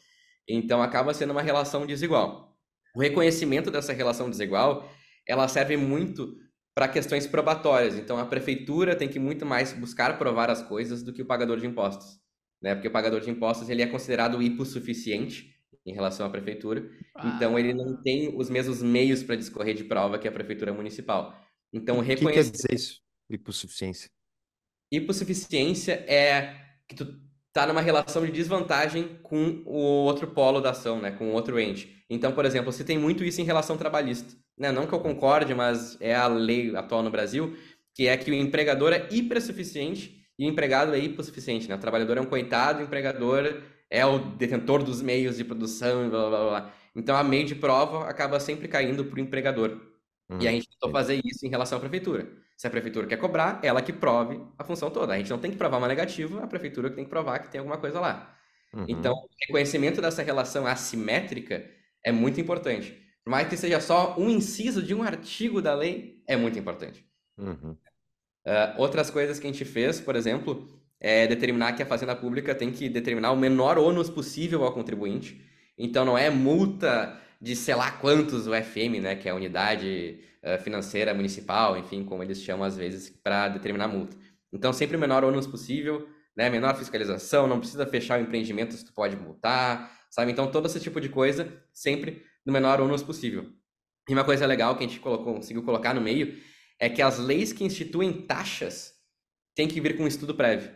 [0.47, 2.57] Então, acaba sendo uma relação desigual.
[2.95, 4.89] O reconhecimento dessa relação desigual,
[5.27, 6.37] ela serve muito
[6.75, 7.95] para questões probatórias.
[7.95, 11.59] Então, a prefeitura tem que muito mais buscar provar as coisas do que o pagador
[11.59, 12.19] de impostos,
[12.63, 12.73] né?
[12.73, 15.53] Porque o pagador de impostos ele é considerado hipossuficiente
[15.85, 17.27] em relação à prefeitura, ah.
[17.27, 21.37] então ele não tem os mesmos meios para discorrer de prova que a prefeitura municipal.
[21.73, 22.25] Então, reconhecer...
[22.25, 23.01] O que quer dizer isso?
[23.29, 24.09] Hipossuficiência?
[24.91, 26.55] Hipossuficiência é
[26.87, 27.19] que tu
[27.51, 31.11] tá numa relação de desvantagem com o outro polo da ação, né?
[31.11, 32.03] Com o outro ente.
[32.09, 35.53] Então, por exemplo, você tem muito isso em relação trabalhista né, não que eu concorde,
[35.53, 37.57] mas é a lei atual no Brasil,
[37.93, 41.75] que é que o empregador é hipersuficiente e o empregado é hipossuficiente, né?
[41.75, 46.29] O trabalhador é um coitado, o empregador é o detentor dos meios de produção, blá,
[46.29, 46.73] blá, blá.
[46.95, 49.79] Então, a meio de prova acaba sempre caindo para o empregador.
[50.29, 50.41] Uhum.
[50.41, 52.27] E a gente tentou fazer isso em relação à prefeitura.
[52.57, 55.13] Se a prefeitura quer cobrar, ela que prove a função toda.
[55.13, 57.51] A gente não tem que provar uma negativa, a prefeitura que tem que provar que
[57.51, 58.35] tem alguma coisa lá.
[58.73, 58.85] Uhum.
[58.87, 61.63] Então, o reconhecimento dessa relação assimétrica
[62.03, 62.99] é muito importante.
[63.23, 67.05] Por mais que seja só um inciso de um artigo da lei, é muito importante.
[67.37, 67.77] Uhum.
[68.45, 70.67] Uh, outras coisas que a gente fez, por exemplo,
[70.99, 75.41] é determinar que a Fazenda Pública tem que determinar o menor ônus possível ao contribuinte.
[75.77, 80.19] Então, não é multa de sei lá quantos o FM, né, que é a unidade
[80.43, 84.15] uh, financeira municipal, enfim, como eles chamam às vezes, para determinar multa.
[84.51, 88.85] Então, sempre o menor ônus possível, né, menor fiscalização, não precisa fechar o empreendimento se
[88.85, 90.31] tu pode multar, sabe?
[90.31, 93.51] Então, todo esse tipo de coisa, sempre no menor ônus possível.
[94.07, 96.37] E uma coisa legal que a gente colocou, conseguiu colocar no meio
[96.83, 98.93] é que as leis que instituem taxas
[99.55, 100.69] têm que vir com um estudo prévio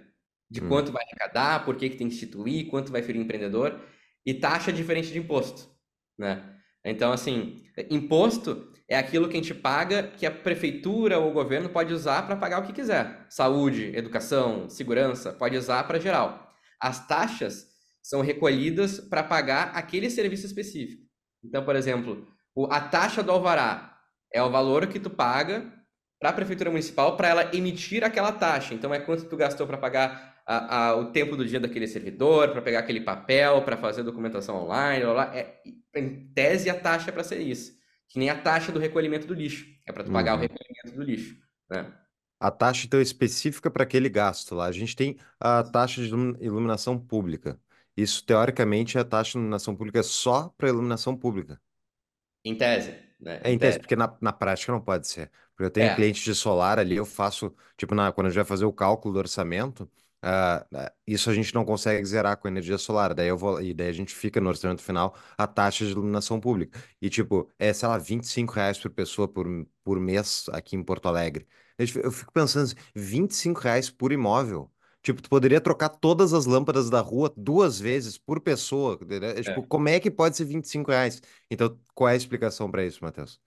[0.49, 0.69] de hum.
[0.69, 3.77] quanto vai arrecadar, por que, que tem que instituir, quanto vai ferir o empreendedor,
[4.25, 5.69] e taxa é diferente de imposto,
[6.17, 6.55] né?
[6.85, 11.67] Então, assim, imposto é aquilo que a gente paga que a prefeitura ou o governo
[11.67, 13.25] pode usar para pagar o que quiser.
[13.29, 16.53] Saúde, educação, segurança, pode usar para geral.
[16.79, 17.67] As taxas
[18.01, 21.03] são recolhidas para pagar aquele serviço específico.
[21.43, 22.25] Então, por exemplo,
[22.69, 23.99] a taxa do alvará
[24.33, 25.76] é o valor que tu paga
[26.19, 28.73] para a prefeitura municipal para ela emitir aquela taxa.
[28.73, 32.51] Então, é quanto tu gastou para pagar a, a, o tempo do dia daquele servidor,
[32.51, 35.03] para pegar aquele papel, para fazer documentação online.
[35.03, 35.35] Blá, blá.
[35.35, 35.61] É,
[35.95, 37.73] em tese, a taxa é para ser isso.
[38.07, 39.65] Que nem a taxa do recolhimento do lixo.
[39.85, 40.39] É para tu pagar uhum.
[40.39, 41.37] o recolhimento do lixo.
[41.69, 41.91] Né?
[42.39, 44.65] A taxa, então, é específica para aquele gasto lá.
[44.65, 47.59] A gente tem a taxa de iluminação pública.
[47.95, 51.59] Isso, teoricamente, é a taxa de iluminação pública só para iluminação pública.
[52.45, 53.39] Em tese, né?
[53.43, 55.31] É, tese, porque na, na prática não pode ser.
[55.51, 55.93] Porque eu tenho É.
[55.93, 59.13] cliente de solar ali, eu faço, tipo, na, quando a gente vai fazer o cálculo
[59.13, 59.89] do orçamento,
[60.21, 63.13] ah, ah, isso a gente não consegue zerar com energia solar.
[63.13, 66.39] Daí eu vou, e daí a gente fica no orçamento final a taxa de iluminação
[66.39, 66.79] pública.
[67.01, 69.47] E, tipo, é, sei lá, 25 reais por pessoa por,
[69.83, 71.47] por mês aqui em Porto Alegre.
[72.03, 74.71] Eu fico pensando assim, 25 reais por imóvel.
[75.07, 78.99] Tipo, tu poderia trocar todas as lâmpadas da rua duas vezes por pessoa.
[79.07, 79.35] Né?
[79.35, 79.65] Tipo, É.
[79.65, 81.21] como é que pode ser 25 reais?
[81.49, 83.39] Então, qual é a explicação para isso, Matheus?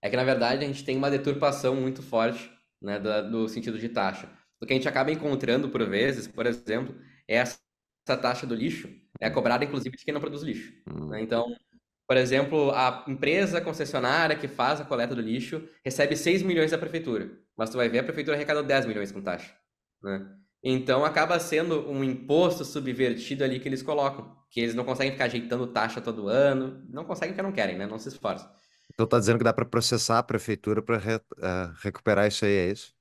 [0.00, 2.48] É que, na verdade, a gente tem uma deturpação muito forte,
[2.80, 4.28] né, do, do sentido de taxa.
[4.60, 6.94] O que a gente acaba encontrando por vezes, por exemplo,
[7.26, 7.58] é essa,
[8.06, 8.88] essa taxa do lixo,
[9.20, 10.72] é cobrada, inclusive, de quem não produz lixo.
[10.88, 11.08] Hum.
[11.08, 11.20] né?
[11.20, 11.52] Então,
[12.06, 16.78] por exemplo, a empresa concessionária que faz a coleta do lixo recebe 6 milhões da
[16.78, 19.52] prefeitura, mas tu vai ver a prefeitura arrecada 10 milhões com taxa,
[20.00, 20.41] né?
[20.62, 25.24] Então acaba sendo um imposto subvertido ali que eles colocam, que eles não conseguem ficar
[25.24, 27.86] ajeitando taxa todo ano, não conseguem porque não querem, né?
[27.86, 28.48] Não se esforçam.
[28.94, 32.52] Então tá dizendo que dá para processar a prefeitura para re, uh, recuperar isso aí,
[32.52, 32.94] é isso?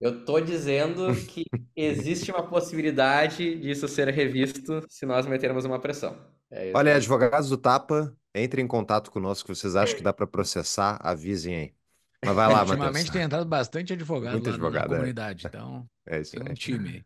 [0.00, 6.16] Eu tô dizendo que existe uma possibilidade disso ser revisto se nós metermos uma pressão.
[6.50, 9.54] É Olha, advogados do Tapa, entrem em contato conosco.
[9.54, 10.98] Vocês acham que dá para processar?
[11.02, 11.74] Avisem aí.
[12.22, 13.10] Mas vai lá, Ultimamente Matheus.
[13.10, 14.98] tem entrado bastante advogado Muito lá advogado, na é.
[14.98, 16.54] comunidade, então É isso tem um aí.
[16.54, 17.04] time.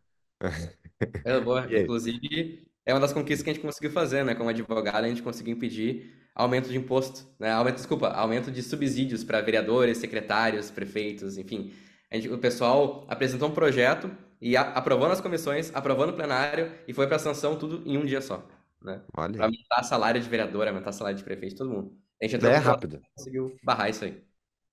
[1.23, 1.71] É, boa.
[1.75, 4.35] Inclusive, é uma das conquistas que a gente conseguiu fazer, né?
[4.35, 7.51] Como advogado, a gente conseguiu impedir aumento de imposto, né?
[7.51, 11.73] Aumento, desculpa, aumento de subsídios para vereadores, secretários, prefeitos, enfim.
[12.11, 16.71] A gente- o pessoal apresentou um projeto e a- aprovou nas comissões, aprovou no plenário
[16.87, 18.47] e foi para sanção tudo em um dia só,
[18.81, 19.01] né?
[19.35, 21.97] Para Olha, aumentar salário de vereador, aumentar salário de prefeito, todo mundo.
[22.21, 23.01] A gente entrou é rápido.
[23.15, 24.23] conseguiu barrar isso aí.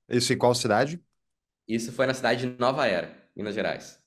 [0.08, 1.02] Isso em qual cidade?
[1.66, 4.00] Isso foi na cidade de Nova Era, Minas Gerais.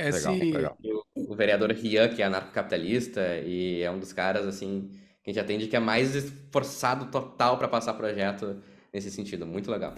[0.00, 0.78] Legal, Esse, legal.
[0.80, 4.90] E o, o vereador Rian, que é anarcocapitalista e é um dos caras, assim,
[5.22, 9.44] que a gente atende que é mais esforçado total para passar projeto nesse sentido.
[9.44, 9.94] Muito legal.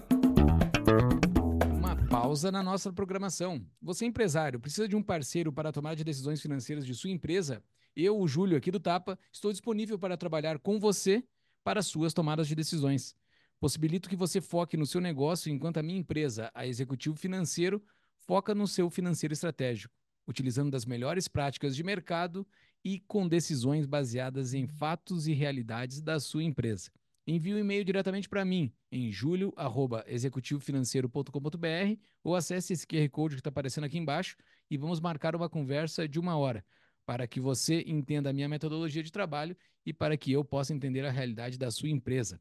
[1.77, 3.63] uma pausa na nossa programação.
[3.83, 7.63] Você, empresário, precisa de um parceiro para a tomada de decisões financeiras de sua empresa?
[7.95, 11.23] Eu, o Júlio, aqui do Tapa, estou disponível para trabalhar com você
[11.63, 13.15] para suas tomadas de decisões.
[13.61, 17.83] Possibilito que você foque no seu negócio enquanto a minha empresa, a Executivo Financeiro,
[18.31, 19.93] foca no seu financeiro estratégico,
[20.25, 22.47] utilizando das melhores práticas de mercado
[22.85, 26.93] e com decisões baseadas em fatos e realidades da sua empresa.
[27.27, 33.51] envie um e-mail diretamente para mim em julio@executivofinanceiro.com.br ou acesse esse QR Code que está
[33.51, 34.37] aparecendo aqui embaixo
[34.71, 36.65] e vamos marcar uma conversa de uma hora
[37.05, 41.05] para que você entenda a minha metodologia de trabalho e para que eu possa entender
[41.05, 42.41] a realidade da sua empresa.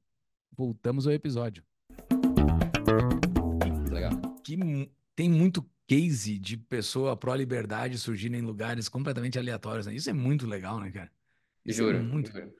[0.51, 1.63] Voltamos ao episódio.
[3.91, 4.11] Legal.
[4.43, 4.55] Que
[5.19, 9.87] tem muito case de pessoa pró-liberdade surgindo em lugares completamente aleatórios.
[9.87, 9.95] Né?
[9.95, 11.11] Isso é muito legal, né, cara?
[11.65, 12.31] Isso é juro, é muito...
[12.31, 12.53] Juro.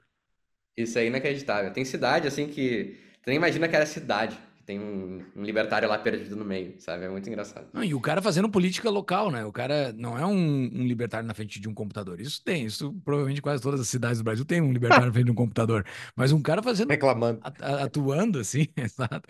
[0.75, 1.71] Isso é inacreditável.
[1.71, 2.97] Tem cidade, assim, que...
[3.21, 4.35] Tu nem imagina que era cidade
[4.69, 7.03] tem um, um, libertário lá perdido no meio, sabe?
[7.03, 7.65] É muito engraçado.
[7.73, 9.43] Não, e o cara fazendo política local, né?
[9.43, 12.21] O cara não é um, um, libertário na frente de um computador.
[12.21, 15.25] Isso tem, isso provavelmente quase todas as cidades do Brasil tem um libertário na frente
[15.25, 15.83] de um computador.
[16.15, 16.91] Mas um cara fazendo.
[16.91, 17.39] Reclamando.
[17.43, 19.27] atuando assim, exato.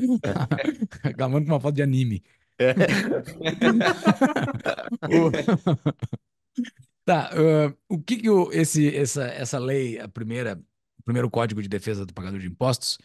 [1.02, 2.22] Reclamando com uma foto de anime.
[2.60, 2.74] É.
[7.06, 10.62] tá, uh, o que, que o, esse, essa, essa lei, a primeira,
[11.00, 12.98] o primeiro código de defesa do pagador de impostos,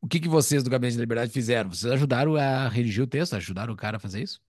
[0.00, 1.70] o que, que vocês do Gabinete da Liberdade fizeram?
[1.70, 3.34] Vocês ajudaram a redigir o texto?
[3.34, 4.40] Ajudaram o cara a fazer isso?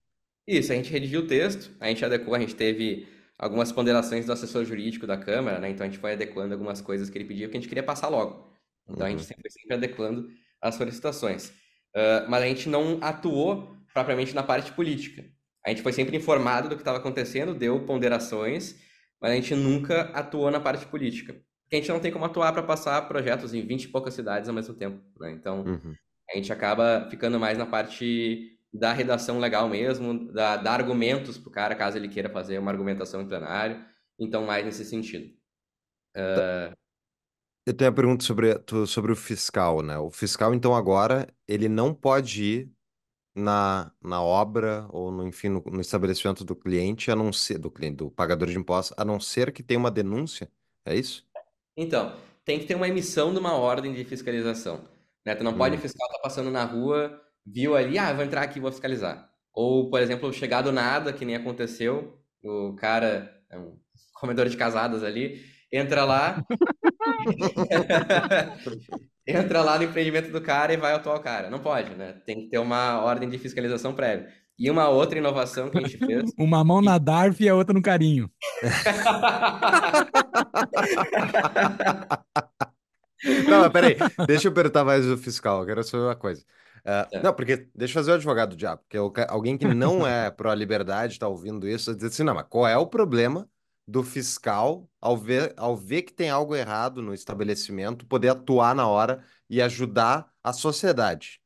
[0.47, 4.31] Isso, a gente redigiu o texto, a gente adequou, a gente teve algumas ponderações do
[4.31, 5.71] assessor jurídico da Câmara, né?
[5.71, 8.07] Então a gente foi adequando algumas coisas que ele pedia, porque a gente queria passar
[8.07, 8.47] logo.
[8.87, 9.07] Então uhum.
[9.07, 10.29] a gente sempre, foi sempre adequando
[10.61, 11.49] as solicitações.
[11.95, 15.23] Uh, mas a gente não atuou propriamente na parte política.
[15.65, 18.75] A gente foi sempre informado do que estava acontecendo, deu ponderações,
[19.21, 21.35] mas a gente nunca atuou na parte política
[21.71, 24.49] que a gente não tem como atuar para passar projetos em 20 e poucas cidades
[24.49, 25.31] ao mesmo tempo, né?
[25.31, 25.95] Então, uhum.
[26.29, 31.49] a gente acaba ficando mais na parte da redação legal mesmo, da, dar argumentos para
[31.49, 33.81] o cara, caso ele queira fazer uma argumentação em plenário,
[34.19, 35.33] então mais nesse sentido.
[36.13, 36.75] Uh...
[37.65, 38.49] Eu tenho a pergunta sobre,
[38.85, 39.97] sobre o fiscal, né?
[39.97, 42.71] O fiscal, então, agora, ele não pode ir
[43.35, 47.71] na, na obra ou, no, enfim, no, no estabelecimento do cliente, a não ser, do
[47.71, 50.49] cliente, do pagador de impostos, a não ser que tenha uma denúncia,
[50.85, 51.25] é isso?
[51.75, 54.81] Então, tem que ter uma emissão de uma ordem de fiscalização.
[55.25, 55.35] Né?
[55.35, 55.81] Tu não pode, o hum.
[55.81, 59.29] fiscal tá passando na rua, viu ali, ah, vou entrar aqui e vou fiscalizar.
[59.53, 63.77] Ou, por exemplo, chegar do nada, que nem aconteceu, o cara, é um
[64.13, 66.43] comedor de casadas ali, entra lá,
[69.27, 71.49] entra lá no empreendimento do cara e vai atuar o cara.
[71.49, 72.13] Não pode, né?
[72.25, 74.29] Tem que ter uma ordem de fiscalização prévia.
[74.57, 76.31] E uma outra inovação que a gente fez.
[76.37, 78.29] uma mão na DARF e a outra no carinho.
[83.49, 86.43] não, mas peraí, deixa eu perguntar mais do fiscal, eu quero saber uma coisa.
[86.81, 90.31] Uh, Não, porque deixa eu fazer o advogado do diabo, porque alguém que não é
[90.31, 93.47] pró-liberdade está ouvindo isso, diz assim, não, mas qual é o problema
[93.87, 98.87] do fiscal, ao ver, ao ver que tem algo errado no estabelecimento, poder atuar na
[98.87, 101.41] hora e ajudar a sociedade?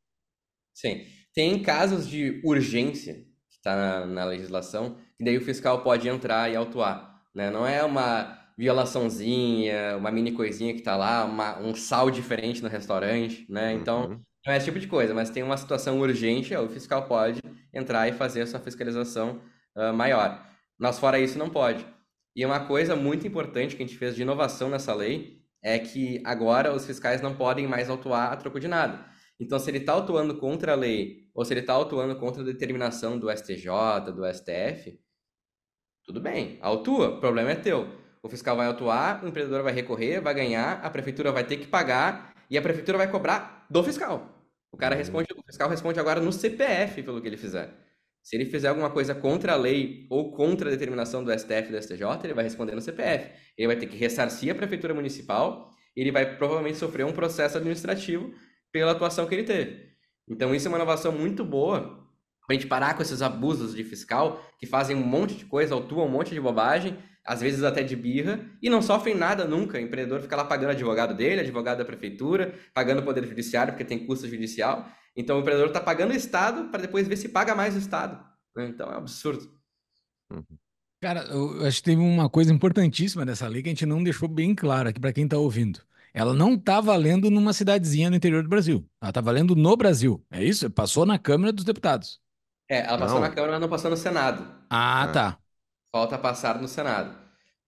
[0.74, 1.06] Sim.
[1.34, 3.16] Tem casos de urgência
[3.50, 7.22] que está na, na, legislação, que daí o fiscal pode entrar e autuar.
[7.34, 7.50] Né?
[7.50, 12.70] Não é uma violaçãozinha, uma mini coisinha que está lá, uma, um sal diferente no
[12.70, 13.74] restaurante, né?
[13.74, 14.22] Então, uhum.
[14.46, 17.42] não é esse tipo de coisa, mas tem uma situação urgente, o fiscal pode
[17.74, 19.42] entrar e fazer a sua fiscalização
[19.76, 20.42] uh, maior.
[20.78, 21.86] Mas fora isso, não pode.
[22.36, 26.22] E uma coisa muito importante que a gente fez de inovação nessa lei é que
[26.26, 29.06] agora os fiscais não podem mais autuar a troco de nada.
[29.40, 32.46] Então, se ele está atuando contra a lei ou se ele está atuando contra a
[32.46, 35.00] determinação do STJ, do STF,
[36.04, 37.88] tudo bem, autua, o problema é teu.
[38.22, 41.68] O fiscal vai atuar, o empreendedor vai recorrer, vai ganhar, a prefeitura vai ter que
[41.68, 44.36] pagar e a prefeitura vai cobrar do fiscal.
[44.72, 45.00] O cara uhum.
[45.00, 47.85] responde, o fiscal responde agora no CPF pelo que ele fizer.
[48.26, 51.72] Se ele fizer alguma coisa contra a lei ou contra a determinação do STF e
[51.72, 53.30] do STJ, ele vai responder no CPF.
[53.56, 58.34] Ele vai ter que ressarcir a prefeitura municipal, ele vai provavelmente sofrer um processo administrativo
[58.72, 59.92] pela atuação que ele teve.
[60.28, 62.04] Então, isso é uma inovação muito boa
[62.48, 65.76] para a gente parar com esses abusos de fiscal que fazem um monte de coisa,
[65.76, 69.78] autuam um monte de bobagem, às vezes até de birra, e não sofrem nada nunca.
[69.78, 73.84] O empreendedor fica lá pagando advogado dele, advogado da prefeitura, pagando o poder judiciário, porque
[73.84, 74.88] tem custo judicial.
[75.16, 78.24] Então, o empreendedor está pagando o Estado para depois ver se paga mais o Estado.
[78.56, 78.68] Né?
[78.68, 79.50] Então, é um absurdo.
[80.32, 80.44] Uhum.
[81.02, 84.28] Cara, eu acho que teve uma coisa importantíssima dessa lei que a gente não deixou
[84.28, 85.80] bem claro aqui para quem está ouvindo.
[86.14, 88.88] Ela não está valendo numa cidadezinha no interior do Brasil.
[89.02, 90.24] Ela está valendo no Brasil.
[90.32, 90.70] É isso?
[90.70, 92.22] Passou na Câmara dos Deputados.
[92.70, 93.28] É, ela passou Não.
[93.28, 94.48] na Câmara, mas não passou no Senado.
[94.70, 95.38] Ah, tá.
[95.96, 97.18] Falta passar no Senado.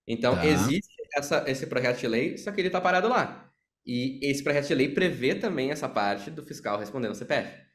[0.08, 0.44] Então, Tá.
[0.44, 3.52] existe essa, esse projeto de lei, só que ele está parado lá.
[3.86, 7.66] E esse projeto de lei prevê também essa parte do fiscal respondendo ao CPF.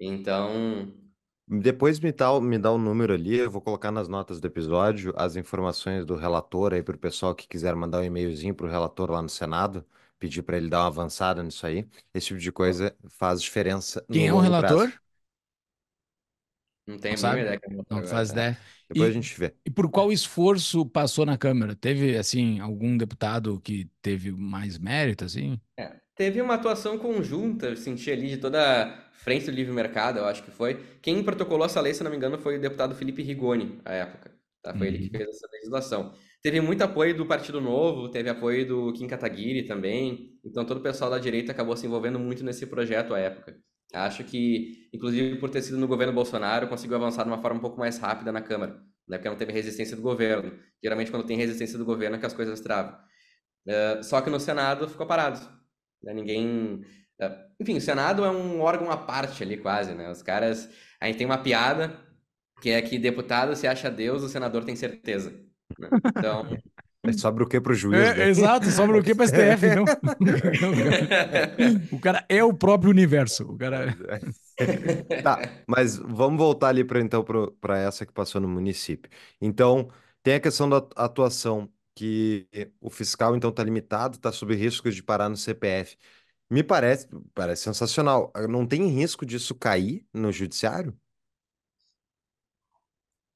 [0.00, 0.92] Então,
[1.50, 5.14] Depois me dá, me dá o número ali, eu vou colocar nas notas do episódio
[5.16, 8.70] as informações do relator aí para o pessoal que quiser mandar um e-mailzinho para o
[8.70, 9.84] relator lá no Senado
[10.18, 11.88] pedir para ele dar uma avançada nisso aí.
[12.12, 14.92] Esse tipo de coisa faz diferença Quem é o relator?
[14.92, 15.00] prazo.
[16.88, 18.58] Não tenho a mínima ideia que é Não faz ideia.
[18.88, 19.54] Depois a gente vê.
[19.66, 21.76] e por qual esforço passou na Câmara?
[21.76, 25.60] Teve, assim, algum deputado que teve mais mérito, assim?
[25.78, 30.18] É, Teve uma atuação conjunta, eu senti ali, de toda a frente do livre mercado,
[30.18, 30.82] eu acho que foi.
[31.00, 34.32] Quem protocolou essa lei, se não me engano, foi o deputado Felipe Rigoni, à época.
[34.60, 34.76] Tá?
[34.76, 34.94] Foi uhum.
[34.94, 35.22] ele que uhum.
[35.24, 36.12] fez essa legislação.
[36.42, 40.36] Teve muito apoio do Partido Novo, teve apoio do Kim Kataguiri também.
[40.44, 43.56] Então todo o pessoal da direita acabou se envolvendo muito nesse projeto à época.
[43.94, 47.62] Acho que, inclusive por ter sido no governo Bolsonaro, conseguiu avançar de uma forma um
[47.62, 48.74] pouco mais rápida na Câmara,
[49.08, 49.16] né?
[49.16, 50.52] porque não teve resistência do governo.
[50.82, 52.98] Geralmente, quando tem resistência do governo, é que as coisas travam.
[53.66, 55.40] Uh, só que no Senado ficou parado.
[56.02, 56.12] Né?
[56.14, 56.84] Ninguém.
[57.20, 60.10] É, enfim, o Senado é um órgão à parte ali, quase, né?
[60.10, 60.68] Os caras.
[61.00, 61.98] A gente tem uma piada
[62.60, 65.30] que é que deputado se acha Deus, o senador tem certeza.
[65.78, 65.88] Né?
[66.06, 66.46] Então.
[67.12, 67.98] Sobra o que para o juiz?
[67.98, 68.28] É, né?
[68.28, 69.84] Exato, sobra o que para STF, não?
[71.92, 73.44] o cara é o próprio universo.
[73.44, 73.96] O cara...
[75.22, 77.24] tá, mas vamos voltar ali para então
[77.60, 79.10] para essa que passou no município.
[79.40, 79.88] Então,
[80.22, 82.46] tem a questão da atuação que
[82.80, 85.96] o fiscal então está limitado, está sob risco de parar no CPF.
[86.50, 88.32] Me parece, parece sensacional.
[88.48, 90.96] Não tem risco disso cair no judiciário?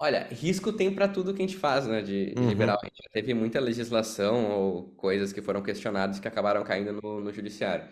[0.02, 2.48] Olha, risco tem para tudo que a gente faz, né, de, de uhum.
[2.48, 2.76] liberal.
[2.82, 7.20] A gente já teve muita legislação ou coisas que foram questionadas que acabaram caindo no,
[7.20, 7.84] no judiciário.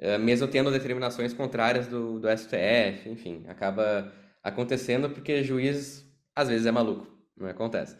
[0.00, 4.10] Uh, mesmo tendo determinações contrárias do, do STF, enfim, acaba
[4.42, 7.94] acontecendo porque juiz às vezes é maluco, não acontece.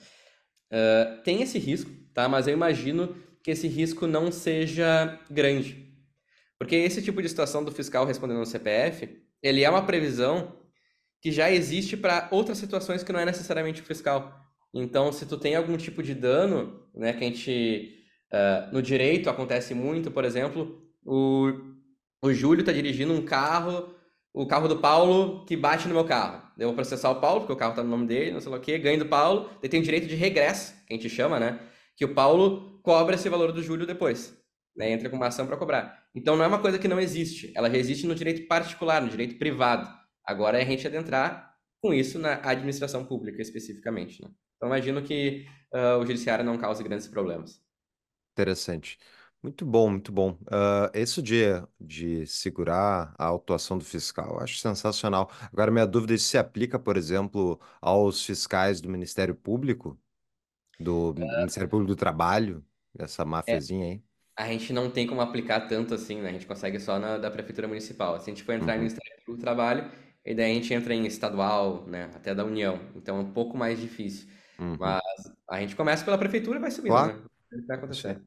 [0.72, 2.26] Uh, tem esse risco, tá?
[2.26, 5.94] Mas eu imagino que esse risco não seja grande.
[6.58, 10.63] Porque esse tipo de situação do fiscal respondendo no CPF, ele é uma previsão
[11.24, 14.46] que já existe para outras situações que não é necessariamente fiscal.
[14.74, 17.94] Então, se tu tem algum tipo de dano, né, que a gente
[18.30, 21.50] uh, no direito acontece muito, por exemplo, o,
[22.22, 23.94] o Júlio está dirigindo um carro,
[24.34, 26.42] o carro do Paulo que bate no meu carro.
[26.58, 28.60] Eu vou processar o Paulo, porque o carro está no nome dele, não sei o
[28.60, 31.58] quê, ganho do Paulo, ele tem direito de regresso, que a gente chama, né?
[31.96, 34.36] Que o Paulo cobra esse valor do Júlio depois.
[34.76, 34.90] Né?
[34.90, 36.04] Entra com uma ação para cobrar.
[36.14, 37.50] Então não é uma coisa que não existe.
[37.56, 40.03] Ela já existe no direito particular, no direito privado.
[40.26, 44.22] Agora é a gente adentrar com isso na administração pública especificamente.
[44.22, 44.30] Né?
[44.56, 47.62] Então imagino que uh, o judiciário não cause grandes problemas.
[48.32, 48.98] Interessante.
[49.42, 50.32] Muito bom, muito bom.
[50.44, 55.30] Uh, esse dia de segurar a atuação do fiscal, eu acho sensacional.
[55.52, 59.98] Agora, minha dúvida é se se aplica, por exemplo, aos fiscais do Ministério Público,
[60.80, 62.64] do Ministério Público do Trabalho,
[62.98, 64.04] essa É, máfiazinha aí.
[64.36, 66.30] a gente não tem como aplicar tanto assim, né?
[66.30, 68.20] A gente consegue só na da Prefeitura Municipal.
[68.20, 68.78] Se a gente for entrar uhum.
[68.78, 69.90] Ministério Público do Trabalho,
[70.24, 72.10] e daí a gente entra em estadual, né?
[72.14, 72.80] Até da União.
[72.96, 74.28] Então é um pouco mais difícil.
[74.58, 74.76] Uhum.
[74.78, 75.02] Mas
[75.50, 77.18] a gente começa pela Prefeitura e vai subindo, Claro.
[77.18, 77.24] né?
[77.52, 78.20] O que vai acontecer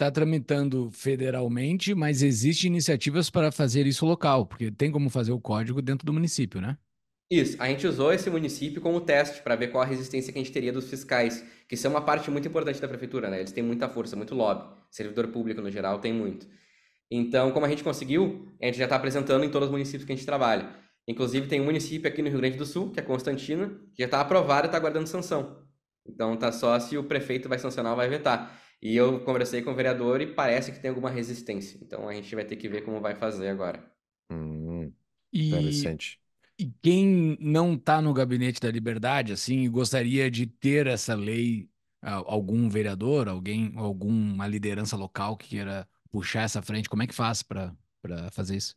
[0.00, 5.38] está tramitando federalmente, mas existem iniciativas para fazer isso local, porque tem como fazer o
[5.38, 6.78] código dentro do município, né?
[7.30, 10.42] Isso, a gente usou esse município como teste para ver qual a resistência que a
[10.42, 13.38] gente teria dos fiscais, que são uma parte muito importante da prefeitura, né?
[13.40, 14.74] Eles têm muita força, muito lobby.
[14.90, 16.48] Servidor público, no geral, tem muito.
[17.10, 20.12] Então, como a gente conseguiu, a gente já está apresentando em todos os municípios que
[20.12, 20.74] a gente trabalha.
[21.10, 24.06] Inclusive, tem um município aqui no Rio Grande do Sul, que é Constantino, que já
[24.06, 25.62] está aprovado e está aguardando sanção.
[26.06, 28.58] Então, tá só se o prefeito vai sancionar ou vai vetar.
[28.82, 31.78] E eu conversei com o vereador e parece que tem alguma resistência.
[31.82, 33.84] Então a gente vai ter que ver como vai fazer agora.
[34.32, 34.90] Hum,
[35.30, 36.18] e, interessante.
[36.58, 41.68] E quem não está no gabinete da liberdade, assim, gostaria de ter essa lei,
[42.02, 47.42] algum vereador, alguém, alguma liderança local que queira puxar essa frente, como é que faz
[47.42, 47.74] para
[48.32, 48.74] fazer isso?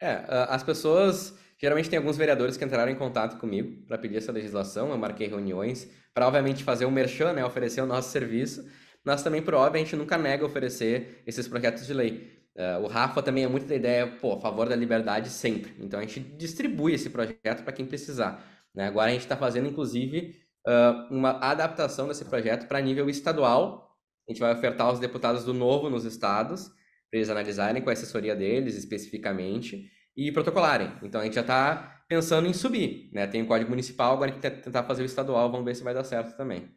[0.00, 4.32] É, as pessoas geralmente tem alguns vereadores que entraram em contato comigo para pedir essa
[4.32, 4.90] legislação.
[4.90, 8.64] Eu marquei reuniões para, obviamente, fazer o um merchan, né, oferecer o nosso serviço
[9.08, 12.30] nós também, por óbvio, a gente nunca nega oferecer esses projetos de lei.
[12.54, 15.74] Uh, o Rafa também é muito da ideia, pô, a favor da liberdade sempre.
[15.78, 18.44] Então a gente distribui esse projeto para quem precisar.
[18.74, 18.86] Né?
[18.86, 20.36] Agora a gente está fazendo, inclusive,
[20.66, 23.96] uh, uma adaptação desse projeto para nível estadual.
[24.28, 26.68] A gente vai ofertar aos deputados do Novo nos estados,
[27.10, 30.92] para eles analisarem com a assessoria deles especificamente e protocolarem.
[31.02, 33.10] Então a gente já está pensando em subir.
[33.12, 33.26] Né?
[33.26, 35.94] Tem o Código Municipal, agora a gente tentar fazer o estadual, vamos ver se vai
[35.94, 36.68] dar certo também.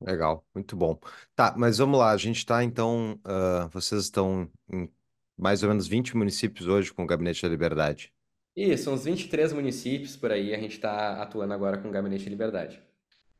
[0.00, 0.98] Legal, muito bom.
[1.34, 2.10] Tá, mas vamos lá.
[2.12, 3.18] A gente está então.
[3.24, 4.90] ah, vocês estão em
[5.36, 8.12] mais ou menos 20 municípios hoje com o Gabinete da Liberdade.
[8.56, 12.30] Isso, uns 23 municípios por aí, a gente está atuando agora com o Gabinete de
[12.30, 12.82] Liberdade.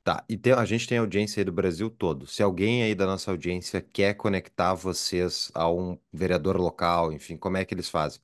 [0.04, 2.26] Tá, e tem- a gente tem audiência aí do Brasil todo.
[2.26, 7.56] Se alguém aí da nossa audiência quer conectar vocês a um vereador local, enfim, como
[7.56, 8.20] é que eles fazem?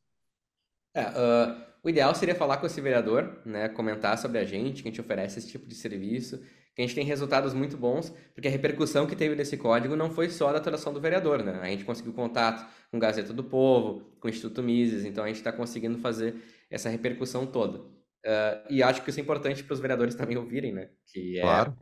[0.95, 4.89] É, ah, o ideal seria falar com esse vereador, né, comentar sobre a gente, que
[4.89, 6.41] a gente oferece esse tipo de serviço
[6.75, 10.11] que a gente tem resultados muito bons, porque a repercussão que teve desse código não
[10.11, 11.59] foi só da atuação do vereador, né?
[11.61, 15.37] A gente conseguiu contato com Gazeta do Povo, com o Instituto Mises, então a gente
[15.37, 16.35] está conseguindo fazer
[16.71, 17.81] essa repercussão toda.
[17.81, 20.89] Uh, e acho que isso é importante para os vereadores também ouvirem, né?
[21.07, 21.77] Que é, claro.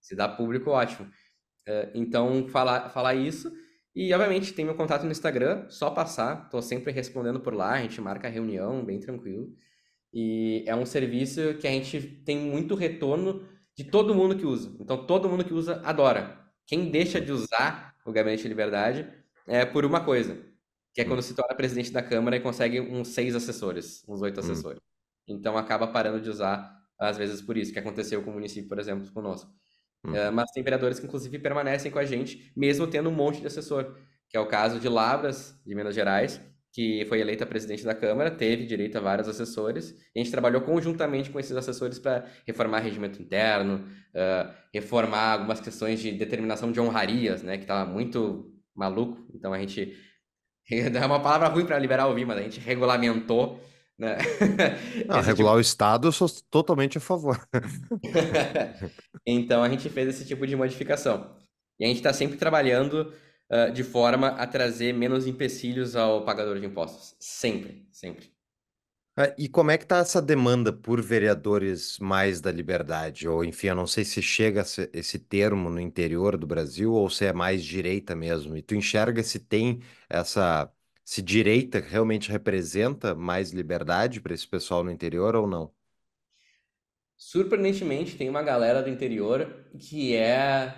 [0.00, 1.08] se dá público, ótimo.
[1.68, 3.52] Uh, então, falar, falar isso
[3.96, 7.80] E, obviamente, tem meu contato no Instagram, só passar, tô sempre respondendo por lá, a
[7.80, 9.50] gente marca reunião, bem tranquilo.
[10.12, 14.76] E é um serviço que a gente tem muito retorno de todo mundo que usa.
[14.78, 16.38] Então, todo mundo que usa adora.
[16.66, 19.10] Quem deixa de usar o Gabinete de Liberdade
[19.46, 20.44] é por uma coisa,
[20.92, 24.36] que é quando se torna presidente da Câmara e consegue uns seis assessores, uns oito
[24.38, 24.44] hum.
[24.44, 24.80] assessores.
[25.26, 28.78] Então, acaba parando de usar, às vezes, por isso, que aconteceu com o município, por
[28.78, 29.50] exemplo, conosco.
[30.04, 33.46] Uh, mas tem vereadores que, inclusive, permanecem com a gente, mesmo tendo um monte de
[33.46, 33.96] assessor,
[34.28, 36.40] que é o caso de Lavras, de Minas Gerais,
[36.76, 39.96] que foi eleita presidente da Câmara, teve direito a vários assessores.
[40.14, 45.58] E a gente trabalhou conjuntamente com esses assessores para reformar regimento interno, uh, reformar algumas
[45.58, 49.26] questões de determinação de honrarias, né, que estava muito maluco.
[49.34, 49.96] Então a gente
[50.70, 53.58] é uma palavra ruim para liberar ouvir, mas a gente regulamentou.
[53.98, 54.16] Né?
[55.06, 55.58] Não, regular tipo...
[55.58, 57.40] o Estado, eu sou totalmente a favor.
[59.26, 61.34] então a gente fez esse tipo de modificação.
[61.78, 63.12] E a gente está sempre trabalhando
[63.50, 67.14] uh, de forma a trazer menos empecilhos ao pagador de impostos.
[67.18, 68.36] Sempre, sempre.
[69.18, 73.26] É, e como é que está essa demanda por vereadores mais da liberdade?
[73.26, 77.08] Ou, enfim, eu não sei se chega esse, esse termo no interior do Brasil ou
[77.08, 78.54] se é mais direita mesmo.
[78.56, 80.70] E tu enxerga se tem essa,
[81.06, 85.70] se direita realmente representa mais liberdade para esse pessoal no interior ou não?
[87.16, 90.74] Surpreendentemente, tem uma galera do interior que é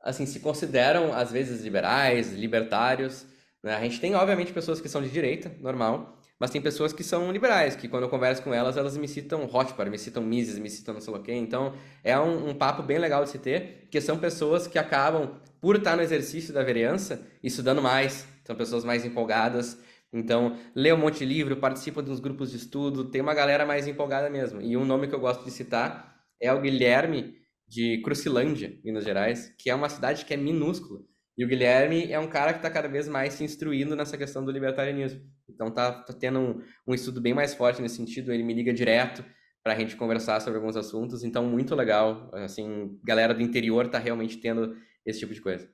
[0.00, 3.26] assim, se consideram às vezes liberais, libertários.
[3.60, 3.74] Né?
[3.74, 7.32] A gente tem, obviamente, pessoas que são de direita, normal, mas tem pessoas que são
[7.32, 10.70] liberais, que quando eu converso com elas, elas me citam Rothbard, me citam Mises, me
[10.70, 11.32] citam não sei o quê.
[11.32, 11.74] Então,
[12.04, 15.76] é um, um, papo bem legal de se ter, que são pessoas que acabam, por
[15.76, 19.78] estar no exercício da vereança, estudando mais, são pessoas mais empolgadas.
[20.12, 23.64] Então, lê um monte de livro, participa de uns grupos de estudo, tem uma galera
[23.64, 24.60] mais empolgada mesmo.
[24.60, 27.36] E um nome que eu gosto de citar é o Guilherme,
[27.66, 31.00] de Crucilândia, Minas Gerais, que é uma cidade que é minúscula.
[31.38, 34.44] E o Guilherme é um cara que está cada vez mais se instruindo nessa questão
[34.44, 35.22] do libertarianismo.
[35.48, 38.32] Então tá, tá tendo um, um, estudo bem mais forte nesse sentido.
[38.32, 39.24] Ele me liga direto
[39.62, 41.24] para a gente conversar sobre alguns assuntos.
[41.24, 42.30] Então muito legal.
[42.34, 44.76] Assim, galera do interior tá realmente tendo
[45.06, 45.70] esse tipo de coisa.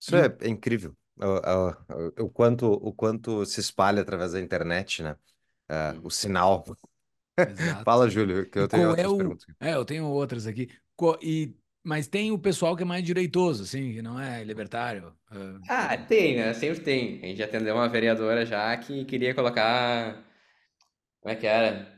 [0.00, 0.96] Isso é, é incrível.
[1.16, 5.16] O, o, o, quanto, o quanto se espalha através da internet, né?
[5.70, 6.64] Uh, o sinal.
[7.84, 9.16] Fala, Júlio, que eu tenho outras é o...
[9.16, 9.46] perguntas.
[9.60, 10.68] É, eu tenho outras aqui.
[11.22, 15.08] E, mas tem o pessoal que é mais direitoso, assim, que não é libertário.
[15.30, 15.60] Uh...
[15.68, 16.52] Ah, tem, né?
[16.54, 17.22] Sempre tem.
[17.22, 20.24] A gente atendeu uma vereadora já que queria colocar.
[21.20, 21.92] Como é que era?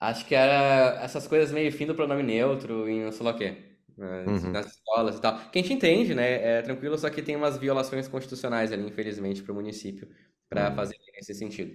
[0.00, 3.36] Acho que era essas coisas meio fim do pronome neutro e não sei lá o
[3.36, 3.75] quê.
[3.98, 4.50] Uhum.
[4.50, 5.38] Nas escolas e tal.
[5.50, 6.58] Que a gente entende, né?
[6.58, 10.08] É tranquilo, só que tem umas violações constitucionais ali, infelizmente, para o município,
[10.48, 10.76] para uhum.
[10.76, 11.72] fazer nesse sentido.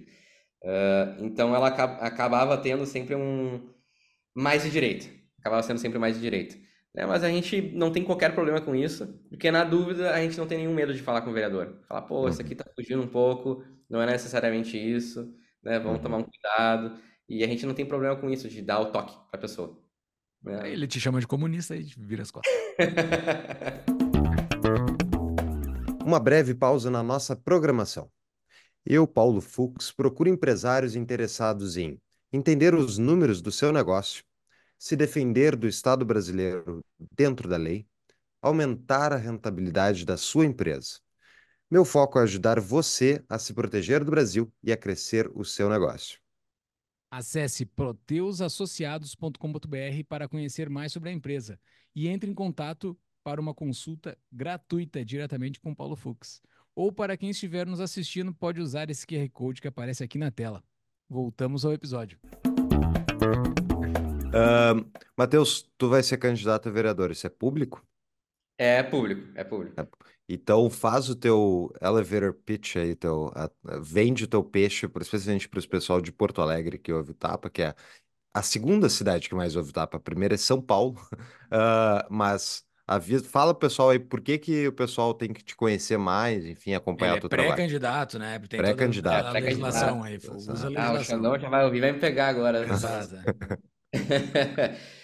[0.62, 3.68] Uh, então ela acabava tendo sempre um
[4.34, 6.56] mais de direita acabava sendo sempre mais de direita.
[6.94, 7.04] Né?
[7.04, 10.46] Mas a gente não tem qualquer problema com isso, porque na dúvida a gente não
[10.46, 11.80] tem nenhum medo de falar com o vereador.
[11.88, 15.78] Falar, pô, isso aqui tá fugindo um pouco, não é necessariamente isso, né?
[15.78, 16.02] Vamos uhum.
[16.02, 16.98] tomar um cuidado.
[17.28, 19.81] E a gente não tem problema com isso, de dar o toque pra pessoa.
[20.42, 20.70] Né?
[20.70, 22.52] Ele te chama de comunista e vira as costas.
[26.04, 28.10] Uma breve pausa na nossa programação.
[28.84, 32.00] Eu, Paulo Fux, procuro empresários interessados em
[32.32, 34.24] entender os números do seu negócio
[34.82, 36.84] se defender do Estado brasileiro
[37.16, 37.86] dentro da lei,
[38.40, 40.98] aumentar a rentabilidade da sua empresa.
[41.70, 45.70] Meu foco é ajudar você a se proteger do Brasil e a crescer o seu
[45.70, 46.21] negócio.
[47.14, 49.36] Acesse proteusassociados.com.br
[50.08, 51.60] para conhecer mais sobre a empresa
[51.94, 56.40] e entre em contato para uma consulta gratuita diretamente com Paulo Fux.
[56.74, 60.30] Ou para quem estiver nos assistindo, pode usar esse QR Code que aparece aqui na
[60.30, 60.64] tela.
[61.06, 62.18] Voltamos ao episódio.
[64.32, 67.86] Uh, Matheus, tu vai ser candidato a vereador, isso é público?
[68.58, 69.80] É público, é público.
[69.80, 69.86] É.
[70.28, 73.50] Então faz o teu elevator pitch aí, teu, a,
[73.80, 77.50] vende o teu peixe, especialmente para os pessoal de Porto Alegre que ouve o Tapa,
[77.50, 77.74] que é
[78.32, 79.96] a segunda cidade que mais ouve o Tapa.
[79.96, 80.98] A primeira é São Paulo,
[81.52, 85.98] uh, mas avisa, fala pessoal aí por que, que o pessoal tem que te conhecer
[85.98, 87.54] mais, enfim, acompanhar Ele o teu é trabalho.
[87.56, 88.38] pré-candidato, né?
[88.48, 89.26] Tem Pré-candidato.
[89.26, 90.72] a legislação aí, usa a legislação.
[90.76, 92.66] Ah, o Xandão já vai ouvir, vai me pegar agora.
[92.66, 93.16] Exato.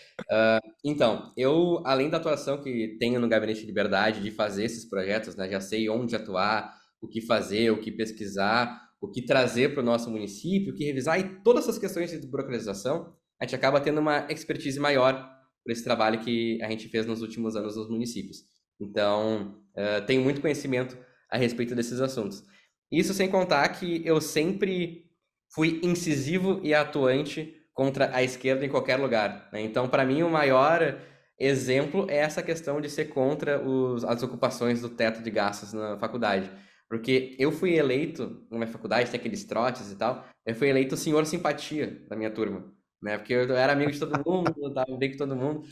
[0.85, 5.37] então, eu, além da atuação que tenho no Gabinete de Liberdade, de fazer esses projetos,
[5.37, 9.83] né, já sei onde atuar, o que fazer, o que pesquisar, o que trazer para
[9.83, 13.81] o nosso município, o que revisar e todas essas questões de burocratização, a gente acaba
[13.81, 15.31] tendo uma expertise maior
[15.65, 18.39] por esse trabalho que a gente fez nos últimos anos nos municípios.
[18.81, 20.97] Então, uh, tenho muito conhecimento
[21.31, 22.43] a respeito desses assuntos.
[22.91, 25.05] Isso sem contar que eu sempre
[25.51, 29.49] fui incisivo e atuante contra a esquerda em qualquer lugar.
[29.53, 29.63] Né?
[29.63, 31.01] Então, para mim, o maior
[31.39, 35.97] exemplo é essa questão de ser contra os, as ocupações do teto de gastos na
[35.97, 36.51] faculdade.
[36.89, 40.97] Porque eu fui eleito, na minha faculdade, tem aqueles trotes e tal, eu fui eleito
[40.97, 42.65] o senhor simpatia da minha turma,
[43.01, 43.17] né?
[43.17, 45.63] Porque eu era amigo de todo mundo, eu tava bem com todo mundo.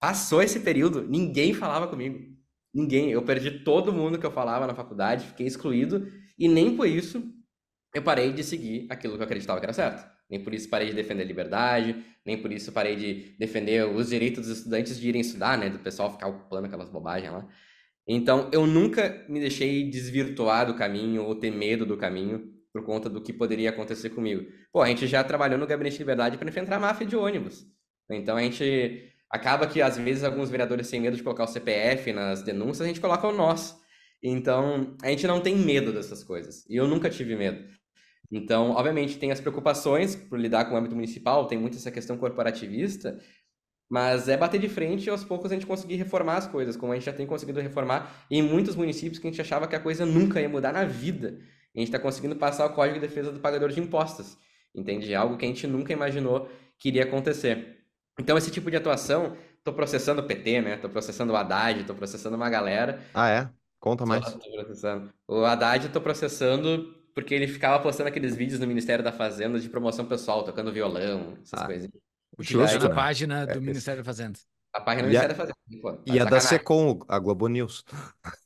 [0.00, 2.18] Passou esse período, ninguém falava comigo.
[2.72, 3.10] Ninguém.
[3.10, 6.06] Eu perdi todo mundo que eu falava na faculdade, fiquei excluído,
[6.38, 7.22] e nem por isso
[7.94, 10.19] eu parei de seguir aquilo que eu acreditava que era certo.
[10.30, 14.10] Nem por isso parei de defender a liberdade, nem por isso parei de defender os
[14.10, 15.68] direitos dos estudantes de irem estudar, né?
[15.68, 17.48] Do pessoal ficar ocupando aquelas bobagens lá.
[18.06, 23.08] Então, eu nunca me deixei desvirtuar do caminho ou ter medo do caminho por conta
[23.08, 24.46] do que poderia acontecer comigo.
[24.72, 27.66] Pô, a gente já trabalhou no Gabinete de Liberdade para enfrentar a máfia de ônibus.
[28.08, 32.12] Então, a gente acaba que, às vezes, alguns vereadores sem medo de colocar o CPF
[32.12, 33.80] nas denúncias, a gente coloca o nosso.
[34.22, 36.64] Então, a gente não tem medo dessas coisas.
[36.68, 37.64] E eu nunca tive medo.
[38.30, 42.16] Então, obviamente, tem as preocupações por lidar com o âmbito municipal, tem muito essa questão
[42.16, 43.18] corporativista,
[43.90, 46.92] mas é bater de frente e aos poucos a gente conseguir reformar as coisas, como
[46.92, 49.80] a gente já tem conseguido reformar em muitos municípios que a gente achava que a
[49.80, 51.40] coisa nunca ia mudar na vida.
[51.74, 54.38] A gente está conseguindo passar o Código de Defesa do Pagador de Impostos,
[54.72, 55.12] entende?
[55.12, 57.78] Algo que a gente nunca imaginou que iria acontecer.
[58.18, 60.74] Então, esse tipo de atuação, estou processando o PT, né?
[60.74, 63.00] Estou processando o Haddad, estou processando uma galera.
[63.12, 63.50] Ah, é?
[63.80, 64.24] Conta mais.
[64.24, 65.12] Tô processando.
[65.26, 69.68] O Haddad estou processando porque ele ficava postando aqueles vídeos no Ministério da Fazenda de
[69.68, 71.90] promoção pessoal, tocando violão, essas ah, coisas.
[72.38, 72.88] Justo.
[72.88, 74.38] Na página do é, Ministério da Fazenda.
[74.72, 75.58] A página do Ministério da Fazenda.
[75.82, 77.84] Pô, e a da Secom, a Globo News.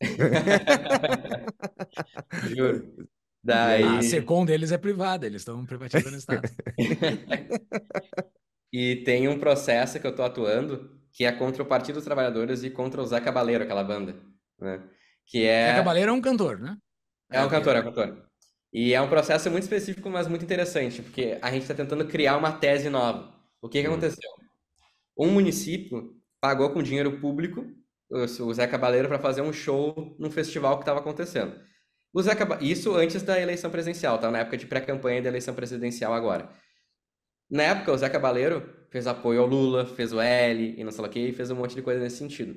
[2.57, 3.09] Juro.
[3.43, 3.83] Daí...
[3.83, 6.49] A Secom deles é privada, eles estão privatizando o Estado.
[8.73, 12.65] e tem um processo que eu estou atuando que é contra o Partido dos Trabalhadores
[12.65, 14.17] e contra o Zé Cabaleiro, aquela banda.
[14.61, 14.83] Né?
[15.25, 15.69] Que é...
[15.69, 16.77] Zé Cabaleiro é um cantor, né?
[17.31, 18.29] É, é um cantor, é um cantor.
[18.75, 22.37] E é um processo muito específico, mas muito interessante, porque a gente está tentando criar
[22.37, 23.33] uma tese nova.
[23.63, 23.95] O que, que uhum.
[23.95, 24.29] aconteceu?
[25.17, 27.65] Um município pagou com dinheiro público
[28.11, 31.59] o Zé Cabaleiro para fazer um show num festival que estava acontecendo.
[32.13, 34.31] O Zé Isso antes da eleição presidencial, tá?
[34.31, 36.51] Na época de pré-campanha da eleição presidencial agora.
[37.49, 41.05] Na época, o Zé Cabaleiro fez apoio ao Lula, fez o L e não sei
[41.05, 42.57] o que, fez um monte de coisa nesse sentido.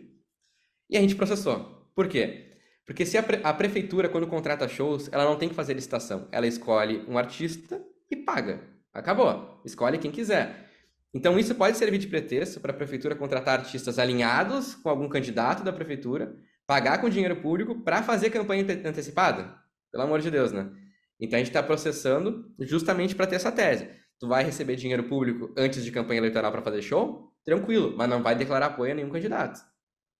[0.89, 1.89] E a gente processou.
[1.95, 2.46] Por quê?
[2.87, 6.29] Porque se a, pre a, prefeitura, quando contrata shows, ela não tem que fazer licitação.
[6.31, 8.61] Ela escolhe um artista e paga.
[8.93, 9.61] Acabou.
[9.65, 10.65] Escolhe quem quiser.
[11.13, 15.63] Então isso pode servir de pretexto para a prefeitura contratar artistas alinhados com algum candidato
[15.63, 16.33] da prefeitura,
[16.65, 19.53] pagar com dinheiro público para fazer campanha antecipada.
[19.91, 20.71] Pelo amor de Deus, né?
[21.19, 23.89] Então a gente está processando justamente para ter essa tese.
[24.17, 27.33] Tu vai receber dinheiro público antes de campanha eleitoral para fazer show?
[27.43, 29.59] Tranquilo, mas não vai declarar apoio a nenhum candidato.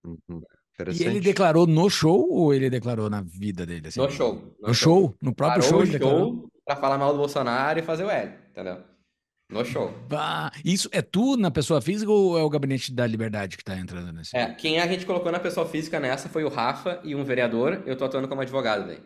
[0.04, 0.42] Uhum.
[0.96, 3.88] E ele declarou no show ou ele declarou na vida dele?
[3.88, 4.00] Assim?
[4.00, 4.36] No show.
[4.62, 5.02] No, no show.
[5.02, 5.16] show.
[5.22, 5.94] No próprio Parou show.
[5.94, 8.78] No show pra falar mal do Bolsonaro e fazer o L, entendeu?
[9.50, 9.94] No show.
[10.10, 13.78] Bah, isso é tu na pessoa física ou é o Gabinete da Liberdade que tá
[13.78, 14.36] entrando nesse?
[14.36, 17.82] É, quem a gente colocou na pessoa física nessa foi o Rafa e um vereador.
[17.86, 19.00] Eu tô atuando como advogado daí.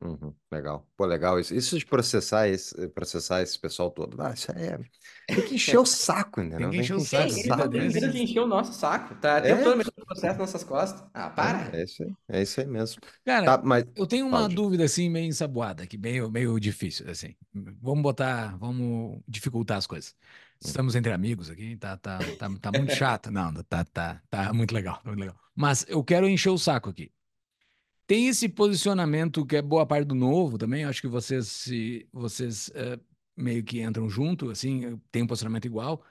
[0.00, 0.86] Uhum, legal.
[0.96, 1.52] Pô, legal isso.
[1.52, 4.20] Isso de processar esse, processar esse pessoal todo.
[4.22, 4.78] Ah, isso é.
[5.26, 6.70] Tem que encher o saco, entendeu?
[6.70, 7.70] Tem que encher o saco.
[7.70, 9.16] Tem que encher o nosso saco.
[9.16, 9.56] Tá é?
[9.56, 11.04] todo o processo nas nossas costas.
[11.12, 11.76] Ah, para.
[11.76, 12.14] É, é, isso aí.
[12.28, 13.02] É isso aí mesmo.
[13.24, 13.84] Cara, tá, mas...
[13.96, 14.54] eu tenho uma Pode.
[14.54, 17.34] dúvida assim, meio ensaboada, que meio, meio difícil, assim.
[17.82, 20.14] Vamos botar, vamos dificultar as coisas.
[20.60, 23.32] Estamos entre amigos aqui, tá, tá, tá, tá muito chato.
[23.32, 25.36] Não, tá, tá, tá muito legal, tá muito legal.
[25.56, 27.10] Mas eu quero encher o saco aqui.
[28.08, 30.84] Tem esse posicionamento que é boa parte do novo também.
[30.84, 32.98] Acho que vocês, se, vocês uh,
[33.36, 36.02] meio que entram junto, assim, tem um posicionamento igual,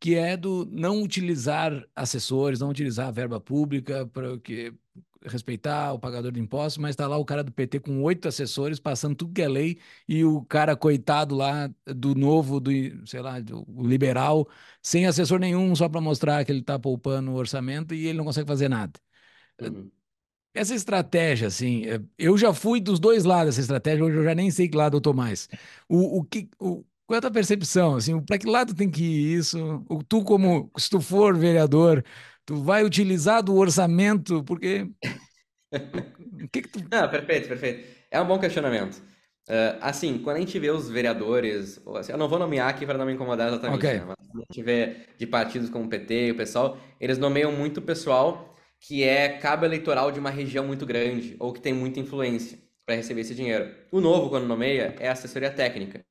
[0.00, 4.74] que é do não utilizar assessores, não utilizar a verba pública para que
[5.24, 8.80] respeitar o pagador de impostos, mas está lá o cara do PT com oito assessores
[8.80, 9.78] passando tudo que é lei
[10.08, 12.70] e o cara coitado lá do novo, do
[13.06, 14.48] sei lá, do liberal,
[14.82, 18.24] sem assessor nenhum, só para mostrar que ele está poupando o orçamento e ele não
[18.24, 18.98] consegue fazer nada.
[19.60, 19.90] Uhum.
[20.56, 24.34] Essa estratégia, assim, é, eu já fui dos dois lados dessa estratégia, hoje eu já
[24.34, 25.48] nem sei que lado eu tô mais.
[25.86, 29.04] O, o que, o, qual é a tua percepção, assim, para que lado tem que
[29.04, 29.84] ir isso?
[29.86, 32.02] O, tu, como, se tu for vereador,
[32.46, 34.88] tu vai utilizar do orçamento, porque...
[36.42, 36.80] o que que tu...
[36.90, 37.86] Não, perfeito, perfeito.
[38.10, 38.96] É um bom questionamento.
[39.48, 42.96] Uh, assim, quando a gente vê os vereadores, assim, eu não vou nomear aqui para
[42.96, 43.98] não me incomodar exatamente, okay.
[43.98, 47.52] né, mas a gente vê de partidos como o PT e o pessoal, eles nomeiam
[47.52, 52.00] muito pessoal que é cabo eleitoral de uma região muito grande ou que tem muita
[52.00, 53.74] influência para receber esse dinheiro.
[53.90, 56.04] O novo, quando nomeia, é assessoria técnica.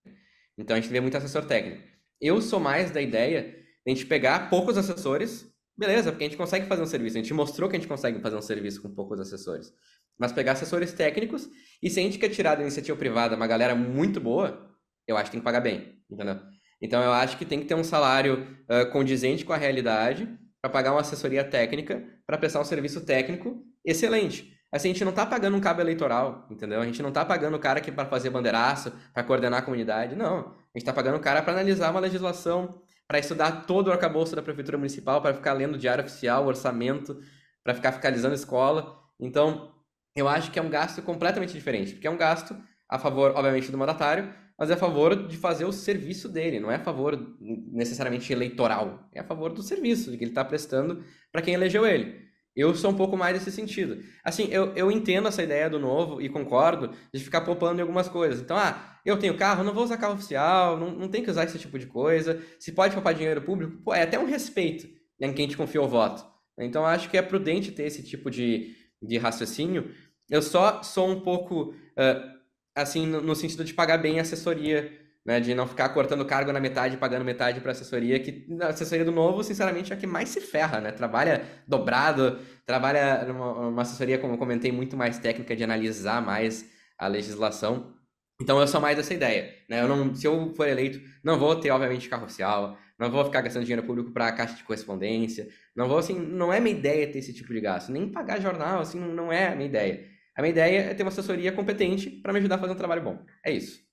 [0.57, 1.81] Então a gente vê muito assessor técnico.
[2.19, 5.47] Eu sou mais da ideia de a gente pegar poucos assessores,
[5.77, 7.17] beleza, porque a gente consegue fazer um serviço.
[7.17, 9.71] A gente mostrou que a gente consegue fazer um serviço com poucos assessores.
[10.17, 11.49] Mas pegar assessores técnicos
[11.81, 14.69] e se a gente quer tirar da iniciativa privada uma galera muito boa,
[15.07, 16.39] eu acho que tem que pagar bem, entendeu?
[16.81, 20.27] Então eu acho que tem que ter um salário uh, condizente com a realidade
[20.65, 24.51] para pagar uma assessoria técnica para prestar um serviço técnico excelente.
[24.71, 26.81] Assim, a gente não está pagando um cabo eleitoral, entendeu?
[26.81, 30.15] A gente não está pagando o cara que para fazer bandeiraço, para coordenar a comunidade,
[30.15, 30.37] não.
[30.37, 30.41] A
[30.73, 34.41] gente está pagando o cara para analisar uma legislação, para estudar todo o arcabouço da
[34.41, 37.21] prefeitura municipal, para ficar lendo o diário oficial, orçamento,
[37.63, 38.97] para ficar fiscalizando a escola.
[39.19, 39.71] Então,
[40.15, 42.57] eu acho que é um gasto completamente diferente, porque é um gasto
[42.89, 46.71] a favor, obviamente, do mandatário, mas é a favor de fazer o serviço dele, não
[46.71, 51.41] é a favor necessariamente eleitoral, é a favor do serviço que ele está prestando para
[51.41, 52.25] quem elegeu ele.
[52.55, 54.01] Eu sou um pouco mais nesse sentido.
[54.23, 58.07] Assim, eu, eu entendo essa ideia do novo e concordo de ficar poupando em algumas
[58.07, 58.39] coisas.
[58.39, 61.43] Então, ah, eu tenho carro, não vou usar carro oficial, não, não tem que usar
[61.43, 62.41] esse tipo de coisa.
[62.57, 64.87] Se pode poupar dinheiro público, pô, é até um respeito
[65.19, 66.25] em quem te confiou o voto.
[66.57, 69.91] Então, acho que é prudente ter esse tipo de, de raciocínio.
[70.29, 72.34] Eu só sou um pouco, uh,
[72.75, 74.91] assim, no, no sentido de pagar bem a assessoria
[75.25, 79.03] né, de não ficar cortando cargo na metade pagando metade para assessoria, que a assessoria
[79.03, 80.91] do novo, sinceramente, é a que mais se ferra, né?
[80.91, 87.07] Trabalha dobrado, trabalha numa, assessoria, como eu comentei, muito mais técnica de analisar mais a
[87.07, 87.95] legislação.
[88.39, 89.81] Então eu sou mais dessa ideia, né?
[89.81, 93.41] Eu não, se eu for eleito, não vou ter, obviamente, carro oficial, não vou ficar
[93.41, 97.19] gastando dinheiro público para caixa de correspondência, não vou, assim, não é minha ideia ter
[97.19, 100.14] esse tipo de gasto, nem pagar jornal, assim, não é minha ideia.
[100.35, 103.03] A minha ideia é ter uma assessoria competente para me ajudar a fazer um trabalho
[103.03, 103.25] bom.
[103.45, 103.83] É isso.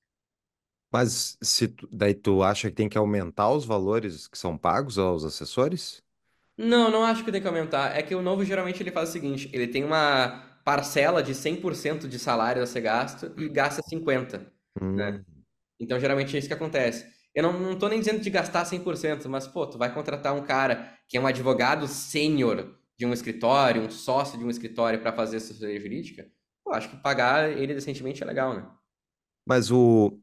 [0.93, 4.99] Mas se tu- daí tu acha que tem que aumentar os valores que são pagos
[4.99, 6.03] aos assessores?
[6.57, 7.97] Não, não acho que tem que aumentar.
[7.97, 12.07] É que o novo geralmente ele faz o seguinte, ele tem uma parcela de 100%
[12.09, 14.53] de salário a ser gasto e gasta 50%,
[14.95, 15.11] né?
[15.11, 15.25] Hum,
[15.81, 17.07] Então geralmente é isso que acontece.
[17.35, 20.45] Eu não, não tô nem dizendo de gastar 100%, mas pô, tu vai contratar um
[20.45, 25.13] cara que é um advogado sênior de um escritório, um sócio de um escritório para
[25.13, 26.31] fazer assessoria jurídica,
[26.67, 28.71] eu acho que pagar ele decentemente é legal, né?
[29.47, 30.19] Mas o,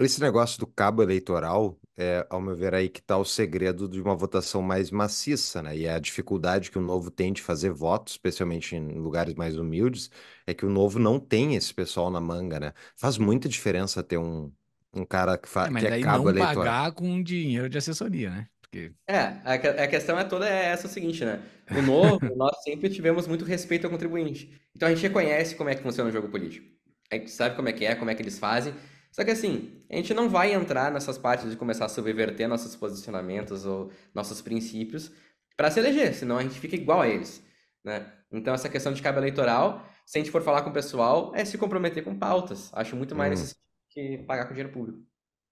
[0.00, 4.00] esse negócio do cabo eleitoral, é, ao meu ver, aí que está o segredo de
[4.00, 5.76] uma votação mais maciça, né?
[5.76, 9.56] E é a dificuldade que o Novo tem de fazer votos, especialmente em lugares mais
[9.58, 10.10] humildes,
[10.46, 12.74] é que o Novo não tem esse pessoal na manga, né?
[12.96, 14.52] Faz muita diferença ter um,
[14.94, 16.78] um cara que, É, fa mas que é daí cabo não eleitoral.
[16.78, 18.48] pagar com dinheiro de assessoria, né?
[18.70, 19.54] Porque É, a,
[19.84, 21.42] a questão é toda essa o seguinte, né?
[21.72, 24.60] O novo, nós sempre tivemos muito respeito ao contribuinte.
[24.76, 26.66] Então a gente reconhece como é que funciona o jogo político.
[27.10, 28.74] A gente sabe como é que é, como é que eles fazem.
[29.10, 32.76] Só que assim, a gente não vai entrar nessas partes de começar a subverter nossos
[32.76, 35.10] posicionamentos ou nossos princípios
[35.56, 37.42] para se eleger, senão a gente fica igual a eles,
[37.84, 38.12] né?
[38.30, 41.44] Então essa questão de cabo eleitoral, se a gente for falar com o pessoal, é
[41.44, 42.70] se comprometer com pautas.
[42.74, 43.30] Acho muito mais Hum.
[43.30, 43.58] nesse sentido
[43.88, 45.00] que pagar com dinheiro público.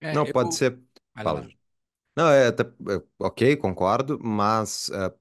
[0.01, 0.33] é, Não, eu...
[0.33, 0.79] pode ser.
[1.23, 1.49] Fala.
[2.17, 5.13] Não, é, até- é, ok, concordo, mas é,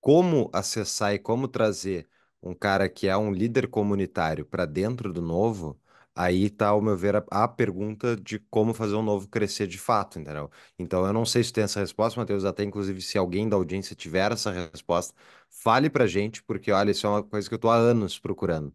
[0.00, 2.08] como acessar e como trazer
[2.42, 5.80] um cara que é um líder comunitário para dentro do novo,
[6.14, 9.78] aí tá, ao meu ver, a, a pergunta de como fazer o novo crescer de
[9.78, 10.50] fato, entendeu?
[10.78, 13.96] Então, eu não sei se tem essa resposta, Matheus, até inclusive se alguém da audiência
[13.96, 15.14] tiver essa resposta,
[15.50, 18.74] fale pra gente, porque olha, isso é uma coisa que eu tô há anos procurando.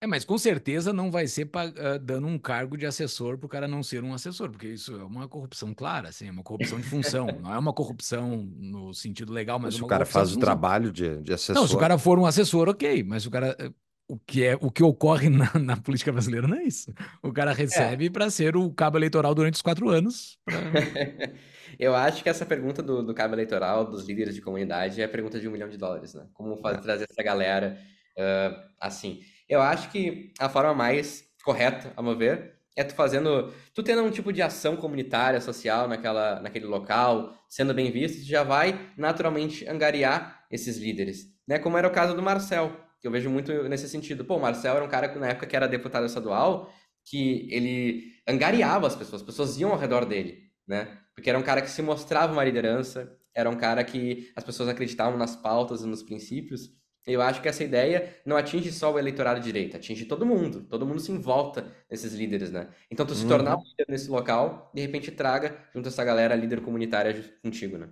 [0.00, 3.46] É, mas com certeza não vai ser pa- ah, dando um cargo de assessor para
[3.46, 6.42] o cara não ser um assessor, porque isso é uma corrupção clara, assim, é uma
[6.42, 7.26] corrupção de função.
[7.40, 10.92] Não é uma corrupção no sentido legal, mas Se é o cara faz o trabalho
[10.92, 13.56] de, de Não, se o assessor, cara for um assessor, ok, mas o cara.
[13.58, 13.70] eh,
[14.08, 16.92] O que é o que ocorre na, na política brasileira não é isso.
[17.22, 20.38] O cara É, recebe para ser o cabo eleitoral durante os quatro anos.
[20.44, 20.60] pra-
[21.78, 25.08] Eu acho que essa pergunta do, do cabo eleitoral, dos líderes de comunidade, é a
[25.08, 26.26] pergunta de um milhão de dólares, né?
[26.32, 26.80] Como fazer, é.
[26.80, 27.78] trazer essa galera
[28.18, 29.22] ah, assim.
[29.48, 34.02] Eu acho que a forma mais correta, a meu ver, é tu fazendo, tu tendo
[34.02, 38.92] um tipo de ação comunitária, social naquela, naquele local, sendo bem visto, tu já vai
[38.98, 41.58] naturalmente angariar esses líderes, né?
[41.58, 44.24] Como era o caso do Marcel, que eu vejo muito nesse sentido.
[44.24, 46.70] Pô, o Marcel era um cara que na época que era deputado estadual,
[47.04, 50.98] que ele angariava as pessoas, as pessoas iam ao redor dele, né?
[51.14, 54.68] Porque era um cara que se mostrava uma liderança, era um cara que as pessoas
[54.68, 56.70] acreditavam nas pautas e nos princípios.
[57.06, 60.64] Eu acho que essa ideia não atinge só o eleitorado de direita, atinge todo mundo.
[60.68, 62.68] Todo mundo se envolta nesses líderes, né?
[62.90, 63.64] Então, tu se tornar um Uhum.
[63.64, 67.88] líder nesse local, de repente traga junto essa galera líder comunitária contigo, né?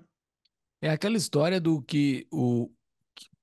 [0.80, 2.70] É aquela história do que o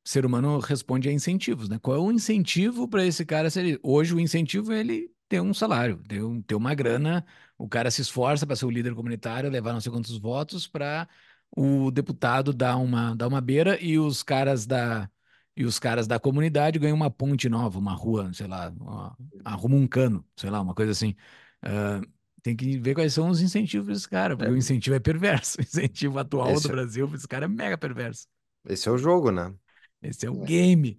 [0.06, 1.80] ser humano responde a incentivos, né?
[1.80, 3.80] Qual é o incentivo para esse cara ser.
[3.84, 7.26] Hoje, o incentivo é ele ter um salário, ter, um- ter uma grana.
[7.58, 11.08] O cara se esforça para ser o líder comunitário, levar não sei quantos votos para
[11.56, 15.10] o deputado dar uma, dar uma beira e os caras da.
[15.56, 19.76] E os caras da comunidade ganham uma ponte nova, uma rua, sei lá, uma- arruma
[19.76, 21.16] um cano, sei lá, uma coisa assim.
[21.62, 22.02] Ah,
[22.42, 25.58] tem que ver quais são os incentivos desse cara, porque É, o incentivo é perverso.
[25.60, 28.28] O incentivo atual do esse, Brasil, esse cara é mega perverso.
[28.66, 29.56] esse é o jogo, né?
[30.02, 30.38] Esse é o É.
[30.38, 30.98] game.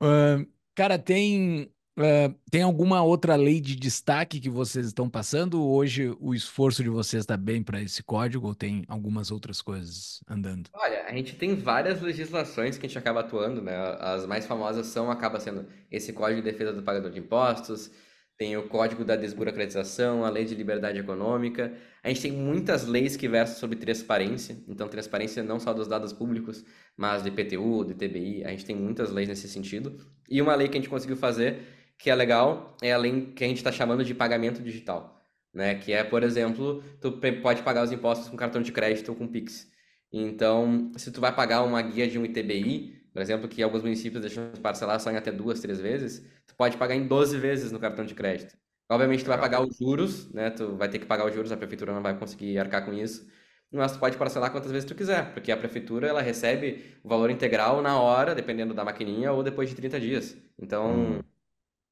[0.00, 0.38] Ah,
[0.74, 5.66] cara, tem Uh, tem alguma outra lei de destaque que vocês estão passando?
[5.66, 10.22] Hoje o esforço de vocês está bem para esse código ou tem algumas outras coisas
[10.28, 10.70] andando?
[10.74, 13.74] Olha, a gente tem várias legislações que a gente acaba atuando, né?
[13.98, 17.90] As mais famosas são, acaba sendo esse Código de Defesa do Pagador de Impostos,
[18.36, 21.72] tem o Código da Desburocratização, a Lei de Liberdade Econômica.
[22.04, 26.12] A gente tem muitas leis que versam sobre transparência, então transparência não só dos dados
[26.12, 26.64] públicos,
[26.96, 29.98] mas de IPTU, de TBI, a gente tem muitas leis nesse sentido.
[30.30, 33.44] E uma lei que a gente conseguiu fazer que é legal é a lei que
[33.44, 35.20] a gente está chamando de pagamento digital,
[35.52, 35.74] né?
[35.76, 39.26] Que é, por exemplo, tu pode pagar os impostos com cartão de crédito ou com
[39.28, 39.70] Pix.
[40.12, 44.20] Então, se tu vai pagar uma guia de um ITBI, por exemplo, que alguns municípios
[44.22, 47.72] deixam de parcelar só em até duas, três vezes, tu pode pagar em 12 vezes
[47.72, 48.56] no cartão de crédito.
[48.90, 50.50] Obviamente, tu vai pagar os juros, né?
[50.50, 53.26] Tu vai ter que pagar os juros, a prefeitura não vai conseguir arcar com isso.
[53.70, 57.30] Mas tu pode parcelar quantas vezes tu quiser, porque a prefeitura ela recebe o valor
[57.30, 60.36] integral na hora, dependendo da maquininha, ou depois de 30 dias.
[60.58, 61.22] Então, hum.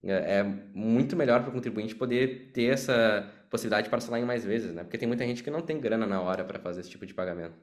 [0.03, 4.45] É, é muito melhor para o contribuinte poder ter essa possibilidade de parcelar em mais
[4.45, 4.83] vezes, né?
[4.83, 7.15] Porque tem muita gente que não tem grana na hora para fazer esse tipo de
[7.15, 7.55] pagamento.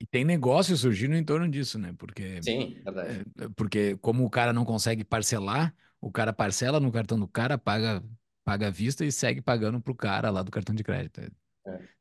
[0.00, 1.94] E tem negócio surgindo em torno disso, né?
[1.98, 3.22] Porque, Sim, verdade.
[3.38, 7.58] É, porque como o cara não consegue parcelar, o cara parcela no cartão do cara,
[7.58, 8.02] paga,
[8.42, 11.20] paga à vista e segue pagando pro cara lá do cartão de crédito.
[11.20, 11.30] É.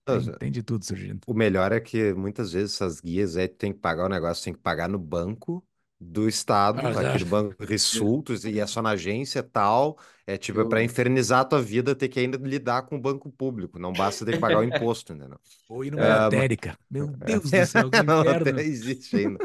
[0.05, 1.19] Tem, tem, de tudo surgindo.
[1.27, 4.53] O melhor é que muitas vezes essas guias aí tem que pagar o negócio, tem
[4.53, 5.63] que pagar no banco
[5.99, 9.99] do Estado, ah, aquele banco Rissultos, e é só na agência tal.
[10.25, 13.29] É tipo, é para infernizar a tua vida ter que ainda lidar com o banco
[13.31, 13.77] público.
[13.77, 15.39] Não basta ter que pagar o imposto, entendeu?
[15.67, 16.77] Ou ir numa é, lotérica.
[16.89, 19.39] Meu Deus do céu, que não, até existe ainda.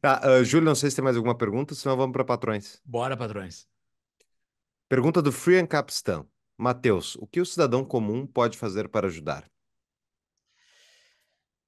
[0.00, 2.80] tá, uh, Júlio, não sei se tem mais alguma pergunta, senão vamos para patrões.
[2.84, 3.66] Bora, patrões.
[4.88, 6.24] Pergunta do Free and Capstan.
[6.56, 9.44] Matheus, o que o cidadão comum pode fazer para ajudar?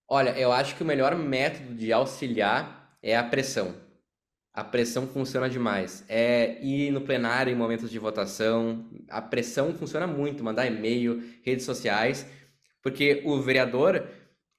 [0.06, 3.74] Olha, eu acho que o melhor método de auxiliar é a pressão.
[4.54, 6.04] A pressão funciona demais.
[6.08, 8.88] É ir no plenário em momentos de votação.
[9.10, 12.26] A pressão funciona muito, mandar e-mail, redes sociais,
[12.82, 14.08] porque o vereador,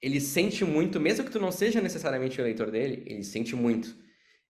[0.00, 3.96] ele sente muito, mesmo que tu não seja necessariamente o eleitor dele, ele sente muito.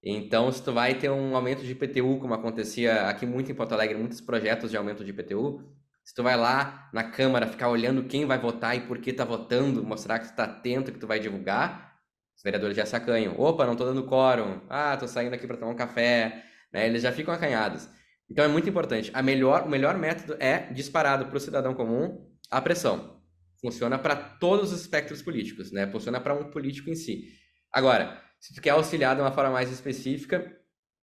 [0.02, 3.72] Então, se tu vai ter um aumento de IPTU, como acontecia aqui muito em Porto
[3.72, 5.62] Alegre, muitos projetos de aumento de IPTU,
[6.04, 9.24] se tu vai lá na Câmara ficar olhando quem vai votar e por que tá
[9.24, 11.95] votando, mostrar que tu tá atento, que tu vai divulgar,
[12.36, 13.38] os vereadores já se acanham.
[13.40, 14.60] Opa, não tô dando quórum.
[14.68, 16.44] Ah, tô saindo aqui para tomar um café.
[16.72, 16.86] Né?
[16.86, 17.88] Eles já ficam acanhados.
[18.30, 19.10] Então é muito importante.
[19.14, 23.22] A melhor, o melhor método é disparado para o cidadão comum a pressão.
[23.60, 25.86] Funciona para todos os espectros políticos, né?
[25.86, 27.24] Funciona para um político em si.
[27.72, 30.54] Agora, se tu quer auxiliar de uma forma mais específica,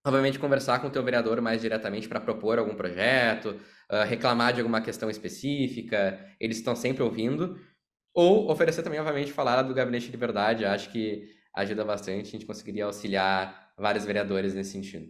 [0.06, 3.60] obviamente conversar com o teu vereador mais diretamente para propor algum projeto,
[3.92, 7.58] uh, reclamar de alguma questão específica, eles estão sempre ouvindo.
[8.14, 10.66] Ou oferecer também, obviamente, falar do Gabinete de Liberdade.
[10.66, 12.28] Acho que ajuda bastante.
[12.28, 15.08] A gente conseguiria auxiliar vários vereadores nesse sentido.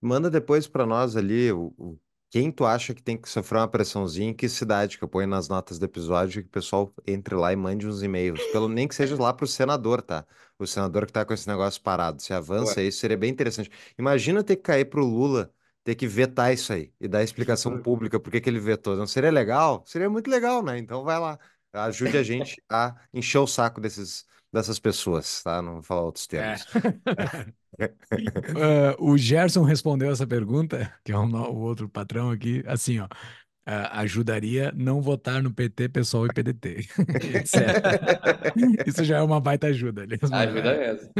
[0.00, 1.98] Manda depois para nós ali o, o,
[2.30, 5.26] quem tu acha que tem que sofrer uma pressãozinha, em que cidade, que eu ponho
[5.26, 8.40] nas notas do episódio, que o pessoal entre lá e mande uns e-mails.
[8.52, 10.26] Pelo nem que seja lá para o senador, tá?
[10.58, 12.22] O senador que tá com esse negócio parado.
[12.22, 12.86] Se avança Ué.
[12.86, 13.70] isso, seria bem interessante.
[13.98, 15.50] Imagina ter que cair pro Lula,
[15.82, 18.94] ter que vetar isso aí e dar explicação pública por que ele vetou.
[18.94, 19.82] Não seria legal?
[19.86, 20.78] Seria muito legal, né?
[20.78, 21.38] Então vai lá.
[21.72, 25.60] Ajude a gente a encher o saco desses, dessas pessoas, tá?
[25.60, 26.28] Não vou falar outros é.
[26.28, 26.66] termos.
[27.80, 27.84] É.
[27.84, 33.04] uh, o Gerson respondeu essa pergunta, que é um, o outro patrão aqui, assim, ó.
[33.04, 36.88] Uh, ajudaria não votar no PT, PSOL e PDT,
[38.86, 40.06] Isso já é uma baita ajuda.
[40.32, 41.10] Ajuda mesmo.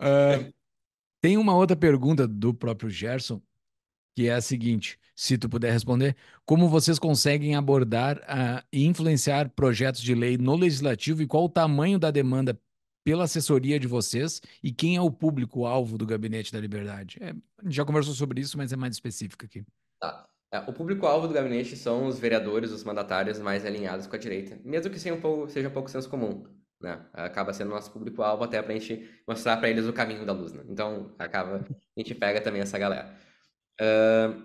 [0.00, 0.52] uh,
[1.20, 3.42] tem uma outra pergunta do próprio Gerson,
[4.14, 9.50] que é a seguinte: se tu puder responder, como vocês conseguem abordar uh, e influenciar
[9.50, 12.58] projetos de lei no legislativo e qual o tamanho da demanda
[13.04, 17.18] pela assessoria de vocês e quem é o público-alvo do Gabinete da Liberdade?
[17.20, 17.34] É,
[17.66, 19.64] já conversou sobre isso, mas é mais específico aqui.
[20.00, 20.26] Tá.
[20.52, 24.58] É, o público-alvo do gabinete são os vereadores, os mandatários mais alinhados com a direita,
[24.64, 26.44] mesmo que seja um pouco, seja um pouco senso comum.
[26.80, 26.98] Né?
[27.12, 30.52] Acaba sendo nosso público-alvo até para a gente mostrar para eles o caminho da luz.
[30.52, 30.64] Né?
[30.68, 33.14] Então, acaba, a gente pega também essa galera.
[33.80, 34.44] Uh,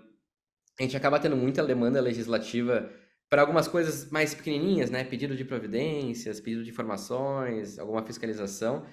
[0.78, 2.90] a gente acaba tendo muita demanda legislativa
[3.28, 5.04] para algumas coisas mais pequenininhas, né?
[5.04, 8.86] Pedido de providências, pedido de informações, alguma fiscalização,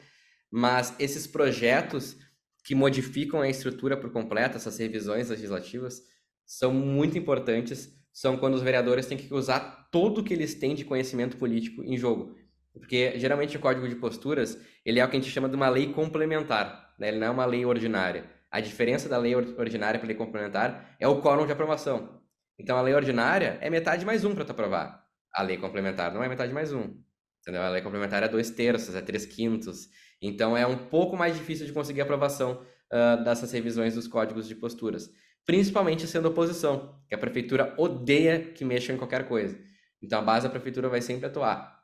[0.52, 2.18] mas esses projetos
[2.64, 6.02] que modificam a estrutura por completo, essas revisões legislativas,
[6.46, 7.92] são muito importantes.
[8.12, 11.84] São quando os vereadores têm que usar tudo o que eles têm de conhecimento político
[11.84, 12.36] em jogo.
[12.72, 15.70] Porque geralmente o Código de Posturas ele é o que a gente chama de uma
[15.70, 17.10] lei complementar, né?
[17.10, 18.30] ele não é uma lei ordinária.
[18.54, 22.22] A diferença da lei ordinária para a lei complementar é o quórum de aprovação.
[22.60, 25.04] Então, a lei ordinária é metade mais um para tu aprovar.
[25.34, 27.02] A lei complementar não é metade mais um.
[27.42, 27.64] Entendeu?
[27.64, 29.90] A lei complementar é dois terços, é três quintos.
[30.22, 34.54] Então, é um pouco mais difícil de conseguir aprovação uh, dessas revisões dos códigos de
[34.54, 35.10] posturas.
[35.46, 39.60] principalmente sendo oposição, que a prefeitura odeia que mexam em qualquer coisa.
[40.02, 41.82] Então a base da prefeitura vai sempre atuar.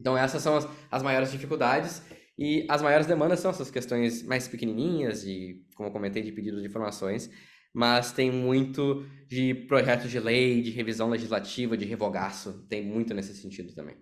[0.00, 2.02] Então essas são as, as maiores dificuldades
[2.38, 6.60] e as maiores demandas são essas questões mais pequenininhas e, como eu comentei, de pedidos
[6.60, 7.30] de informações,
[7.72, 13.34] mas tem muito de projetos de lei, de revisão legislativa, de revogaço, tem muito nesse
[13.34, 13.96] sentido também.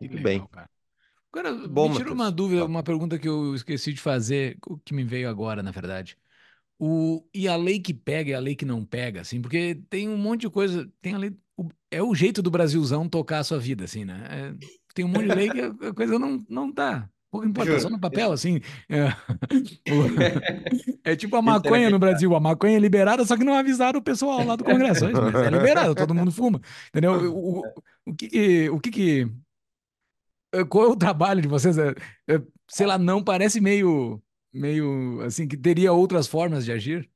[0.00, 0.46] Muito bem.
[0.48, 0.68] Cara.
[1.32, 5.02] Agora, Bom, me tira uma dúvida, uma pergunta que eu esqueci de fazer, que me
[5.02, 6.16] veio agora, na verdade.
[6.78, 10.08] O, e a lei que pega e a lei que não pega, assim, porque tem
[10.08, 13.44] um monte de coisa, tem a lei, o, é o jeito do Brasilzão tocar a
[13.44, 14.26] sua vida, assim, né?
[14.30, 17.08] É, tem um monte de lei que a coisa não, não tá.
[17.30, 18.60] Pouco importa, só no papel, assim.
[18.88, 19.08] É,
[21.02, 22.34] é tipo a maconha no Brasil.
[22.34, 25.06] A maconha é liberada, só que não avisaram o pessoal lá do Congresso.
[25.10, 26.60] Mas é liberada, todo mundo fuma.
[26.90, 27.12] Entendeu?
[27.32, 27.62] O, o,
[28.06, 28.70] o que que...
[28.70, 29.28] O que que
[30.68, 31.76] qual é o trabalho de vocês?
[31.76, 31.88] É,
[32.28, 34.22] é, sei lá, não parece meio
[34.54, 37.10] meio assim, que teria outras formas de agir?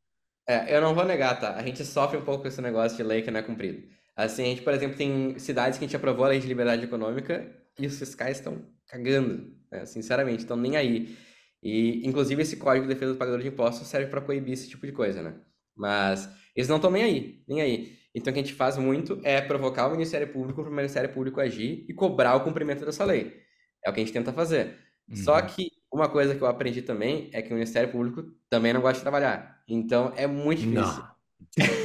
[0.46, 1.54] É, eu não vou negar, tá?
[1.54, 3.86] A gente sofre um pouco com esse negócio de lei que não é cumprido.
[4.16, 6.82] Assim, a gente, por exemplo, tem cidades que a gente aprovou a lei de liberdade
[6.82, 7.46] econômica
[7.78, 9.86] e os fiscais estão cagando, né?
[9.86, 11.16] sinceramente, estão nem aí.
[11.62, 14.86] E, inclusive, esse Código de Defesa do Pagador de Impostos serve para coibir esse tipo
[14.86, 15.34] de coisa, né?
[15.76, 17.98] Mas eles não estão nem aí, nem aí.
[18.14, 21.12] Então, o que a gente faz muito é provocar o Ministério Público para o Ministério
[21.12, 23.42] Público agir e cobrar o cumprimento dessa lei.
[23.84, 24.76] É o que a gente tenta fazer.
[25.08, 25.16] Uhum.
[25.16, 28.80] Só que uma coisa que eu aprendi também é que o Ministério Público também não
[28.80, 29.62] gosta de trabalhar.
[29.68, 30.82] Então é muito difícil.
[30.82, 31.08] Não,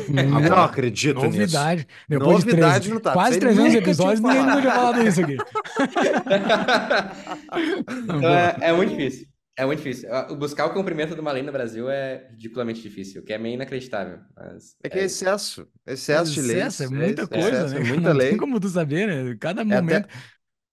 [0.10, 1.82] não acredito Novidade.
[1.82, 1.88] nisso.
[2.08, 3.14] Depois Novidade de tá.
[3.14, 5.38] quase 300 episódios, ninguém nunca tinha falado isso aqui.
[8.04, 9.28] então, é, é, muito difícil.
[9.56, 10.10] É muito difícil.
[10.38, 14.20] Buscar o cumprimento de uma lei no Brasil é ridiculamente difícil, que é meio inacreditável.
[14.36, 15.68] Mas é que é excesso.
[15.86, 16.58] Excesso de lei.
[16.58, 17.82] Excesso, é muita coisa, excesso, né?
[17.82, 18.30] É muita não lei.
[18.30, 19.38] tem como tu saber, né?
[19.40, 19.92] Cada momento.
[19.92, 20.08] É até...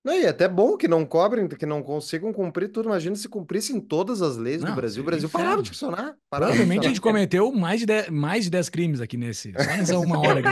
[0.03, 2.89] Não, e é até bom que não cobrem, que não consigam cumprir tudo.
[2.89, 5.03] Imagina se cumprissem todas as leis não, do Brasil.
[5.03, 6.17] O Brasil parava de funcionar.
[6.31, 6.87] Parava Provavelmente de funcionar.
[6.87, 9.53] a gente cometeu mais de, 10, mais de 10 crimes aqui nesse.
[9.53, 10.49] Nessa uma hora que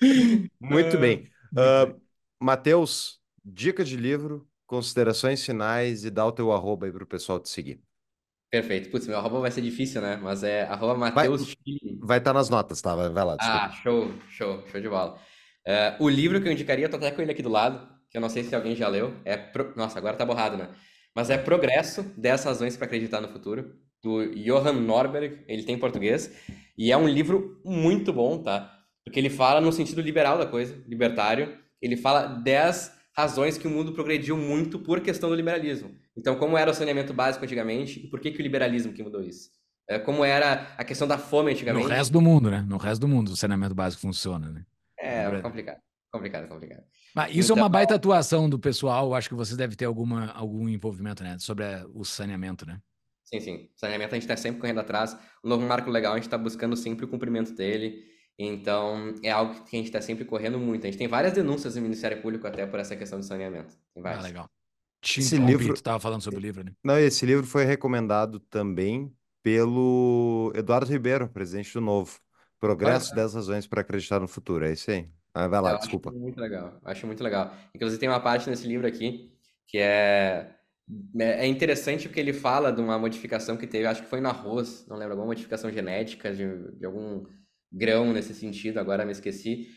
[0.60, 1.26] Muito bem.
[1.52, 1.98] Uh,
[2.38, 7.40] Matheus, dica de livro, considerações finais e dá o teu arroba aí para o pessoal
[7.40, 7.80] te seguir.
[8.50, 8.90] Perfeito.
[8.90, 10.16] Putz, meu arroba vai ser difícil, né?
[10.16, 11.54] Mas é arroba Mateus
[12.00, 12.94] Vai estar tá nas notas, tá?
[12.94, 13.64] Vai lá, desculpa.
[13.64, 15.18] Ah, show, show, show de bola.
[15.66, 18.20] Uh, o livro que eu indicaria, tô até com ele aqui do lado, que eu
[18.20, 19.36] não sei se alguém já leu, é...
[19.36, 19.72] Pro...
[19.76, 20.68] Nossa, agora tá borrado, né?
[21.14, 25.78] Mas é Progresso, 10 razões para acreditar no futuro, do Johan Norberg, ele tem em
[25.78, 26.32] português,
[26.76, 28.78] e é um livro muito bom, tá?
[29.04, 33.70] Porque ele fala no sentido liberal da coisa, libertário, ele fala 10 razões que o
[33.70, 35.90] mundo progrediu muito por questão do liberalismo.
[36.16, 39.22] Então, como era o saneamento básico antigamente e por que, que o liberalismo que mudou
[39.22, 39.50] isso?
[39.88, 41.88] É, como era a questão da fome antigamente.
[41.88, 42.64] No resto do mundo, né?
[42.66, 44.64] No resto do mundo o saneamento básico funciona, né?
[45.00, 45.80] É, complicado.
[46.12, 46.82] Complicado, complicado.
[47.14, 49.14] Mas isso então, é uma baita atuação do pessoal.
[49.14, 51.38] Acho que vocês devem ter alguma, algum envolvimento, né?
[51.38, 52.80] Sobre o saneamento, né?
[53.24, 53.70] Sim, sim.
[53.76, 55.16] Saneamento a gente está sempre correndo atrás.
[55.42, 58.02] O novo marco legal, a gente está buscando sempre o cumprimento dele.
[58.36, 60.84] Então, é algo que a gente está sempre correndo muito.
[60.84, 63.72] A gente tem várias denúncias no Ministério Público até por essa questão de saneamento.
[63.94, 64.24] Tem várias.
[64.24, 64.50] Ah, legal.
[65.02, 65.68] Esse livro...
[65.68, 66.72] Tu estava falando sobre o livro, né?
[66.82, 72.18] Não, esse livro foi recomendado também pelo Eduardo Ribeiro, presidente do Novo.
[72.60, 74.66] Progresso, 10 razões para acreditar no futuro.
[74.66, 75.08] É isso aí.
[75.32, 76.10] Ah, vai lá, Eu desculpa.
[76.10, 76.80] Acho muito legal.
[76.84, 77.54] Acho muito legal.
[77.74, 79.32] Inclusive, tem uma parte nesse livro aqui
[79.66, 80.56] que é
[81.20, 84.84] é interessante porque ele fala de uma modificação que teve, acho que foi no arroz,
[84.88, 86.46] não lembro, alguma modificação genética de,
[86.76, 87.24] de algum
[87.70, 89.68] grão nesse sentido, agora me esqueci,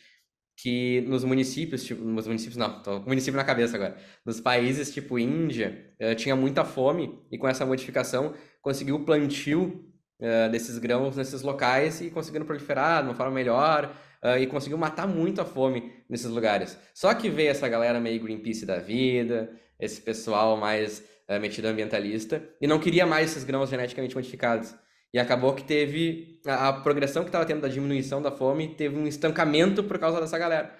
[0.58, 4.94] que nos municípios, tipo, nos municípios não, tô com município na cabeça agora, nos países
[4.94, 9.93] tipo Índia, uh, tinha muita fome e com essa modificação conseguiu o plantio
[10.24, 13.94] uh, desses grãos nesses locais e conseguindo proliferar de uma forma melhor
[14.24, 16.80] uh, e conseguiu matar muito a fome nesses lugares.
[16.94, 21.04] Só que veio essa galera meio Greenpeace da vida, esse pessoal mais
[21.40, 24.76] metido ambientalista e não queria mais esses grãos geneticamente modificados.
[25.14, 28.98] E acabou que teve a, a progressão que estava tendo da diminuição da fome, teve
[28.98, 30.78] um estancamento por causa dessa galera.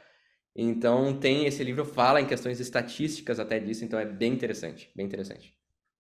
[0.56, 5.06] Então tem esse livro fala em questões estatísticas até disso, então é bem interessante, bem
[5.06, 5.54] interessante.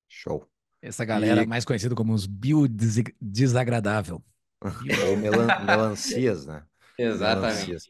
[0.07, 0.52] Show.
[0.83, 1.47] Essa galera e...
[1.47, 4.21] mais conhecida como os biodesagradável.
[5.07, 6.63] Ou melan melancias, né?
[6.99, 7.67] Exatamente.
[7.67, 7.85] Melancias.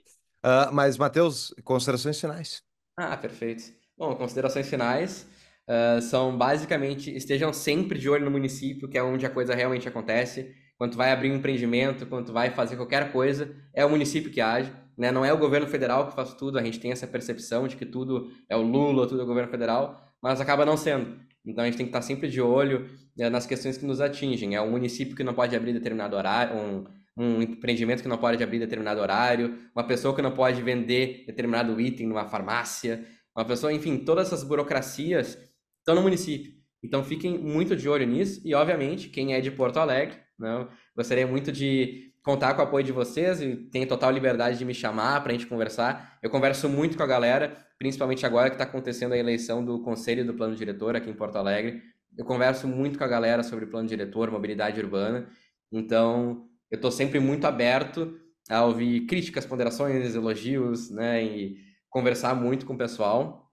[0.45, 2.61] Uh, mas, Matheus, considerações finais.
[2.95, 3.63] Ah, perfeito.
[3.97, 5.27] Bom, considerações finais
[5.67, 9.87] uh, são basicamente estejam sempre de olho no município, que é onde a coisa realmente
[9.87, 10.53] acontece.
[10.77, 14.71] Quando vai abrir um empreendimento, quando vai fazer qualquer coisa, é o município que age.
[14.95, 15.11] Né?
[15.11, 17.85] Não é o governo federal que faz tudo, a gente tem essa percepção de que
[17.85, 21.17] tudo é o Lula, tudo é o governo federal, mas acaba não sendo.
[21.45, 24.55] Então a gente tem que estar sempre de olho né, nas questões que nos atingem.
[24.55, 26.85] É o município que não pode abrir determinado horário, um,
[27.17, 31.79] um empreendimento que não pode abrir determinado horário, uma pessoa que não pode vender determinado
[31.79, 35.37] item numa farmácia, uma pessoa, enfim, todas essas burocracias
[35.79, 36.53] estão no município.
[36.83, 41.25] Então fiquem muito de olho nisso e, obviamente, quem é de Porto Alegre, né, gostaria
[41.25, 45.21] muito de contar com o apoio de vocês e tem total liberdade de me chamar
[45.21, 46.17] para a gente conversar.
[46.21, 50.25] Eu converso muito com a galera, principalmente agora que está acontecendo a eleição do Conselho
[50.25, 51.83] do Plano Diretor aqui em Porto Alegre.
[52.17, 55.27] Eu converso muito com a galera sobre plano diretor, mobilidade urbana.
[55.69, 58.17] Então, eu estou sempre muito aberto
[58.49, 61.25] a ouvir críticas, ponderações, elogios, né?
[61.25, 61.57] E
[61.89, 63.51] conversar muito com o pessoal.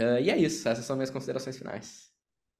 [0.00, 2.12] Uh, e é isso, essas são minhas considerações finais.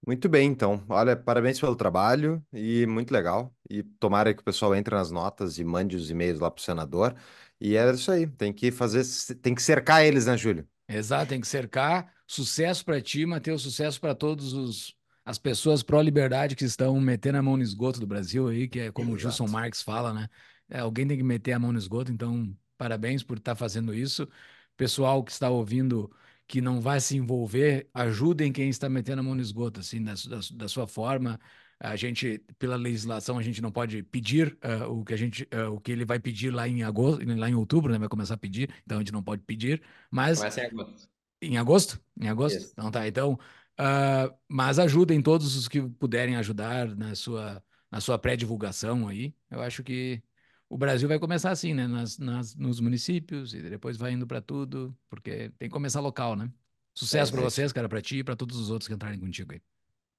[0.04, 0.84] Muito bem, então.
[0.88, 3.54] Olha, parabéns pelo trabalho e muito legal.
[3.70, 6.64] E tomara que o pessoal entre nas notas e mande os e-mails lá para o
[6.64, 7.14] senador.
[7.60, 9.04] E é isso aí, tem que fazer,
[9.40, 10.66] tem que cercar eles, né, Júlio?
[10.96, 12.12] Exato, tem que cercar.
[12.26, 17.42] Sucesso para ti, Matheus, sucesso para todos os as pessoas pró-liberdade que estão metendo a
[17.42, 19.16] mão no esgoto do Brasil aí, que é como Exato.
[19.16, 20.28] o Gilson Marx fala, né?
[20.68, 23.94] É, alguém tem que meter a mão no esgoto, então parabéns por estar tá fazendo
[23.94, 24.28] isso.
[24.76, 26.10] Pessoal que está ouvindo
[26.46, 30.14] que não vai se envolver, ajudem quem está metendo a mão no esgoto, assim, da,
[30.14, 31.38] da, da sua forma.
[31.84, 35.72] A gente, pela legislação, a gente não pode pedir uh, o que a gente, uh,
[35.72, 37.98] o que ele vai pedir lá em agosto, lá em outubro, né?
[37.98, 41.08] Vai começar a pedir, então a gente não pode pedir, mas Começa em agosto.
[41.42, 42.00] Em agosto?
[42.20, 42.70] Em agosto?
[42.72, 43.08] Então tá.
[43.08, 47.60] Então, uh, mas ajudem todos os que puderem ajudar na sua,
[47.90, 49.34] na sua pré-divulgação aí.
[49.50, 50.22] Eu acho que
[50.68, 51.88] o Brasil vai começar assim, né?
[51.88, 56.36] Nas, nas, nos municípios e depois vai indo para tudo, porque tem que começar local,
[56.36, 56.48] né?
[56.94, 59.52] Sucesso é, para vocês, cara, para ti e para todos os outros que entrarem contigo
[59.52, 59.60] aí.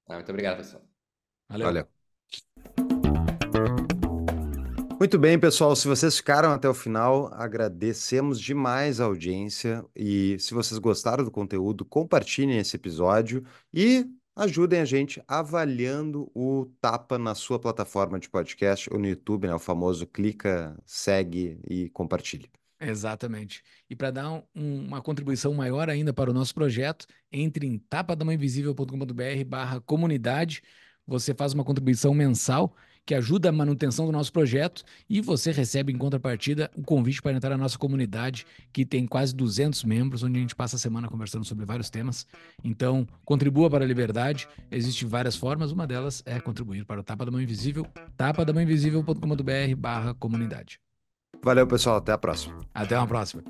[0.06, 0.93] Ah, muito obrigado, pessoal.
[1.48, 1.66] Valeu.
[1.66, 1.86] Valeu.
[4.98, 5.74] Muito bem, pessoal.
[5.76, 9.84] Se vocês ficaram até o final, agradecemos demais a audiência.
[9.94, 16.66] E se vocês gostaram do conteúdo, compartilhem esse episódio e ajudem a gente avaliando o
[16.80, 19.54] Tapa na sua plataforma de podcast ou no YouTube, né?
[19.54, 22.50] O famoso clica, segue e compartilhe.
[22.80, 23.62] Exatamente.
[23.88, 24.44] E para dar um,
[24.86, 30.62] uma contribuição maior ainda para o nosso projeto, entre em tapadamãoinvisível.com.br barra comunidade.
[31.06, 32.74] Você faz uma contribuição mensal
[33.06, 37.20] que ajuda a manutenção do nosso projeto e você recebe em contrapartida o um convite
[37.20, 40.78] para entrar na nossa comunidade, que tem quase 200 membros, onde a gente passa a
[40.78, 42.26] semana conversando sobre vários temas.
[42.62, 44.48] Então, contribua para a liberdade.
[44.70, 47.86] Existem várias formas, uma delas é contribuir para o Tapa da Mão Invisível,
[48.16, 50.80] tapadamãoinvisível.com.br barra comunidade.
[51.42, 51.96] Valeu, pessoal.
[51.96, 52.58] Até a próxima.
[52.72, 53.44] Até uma próxima.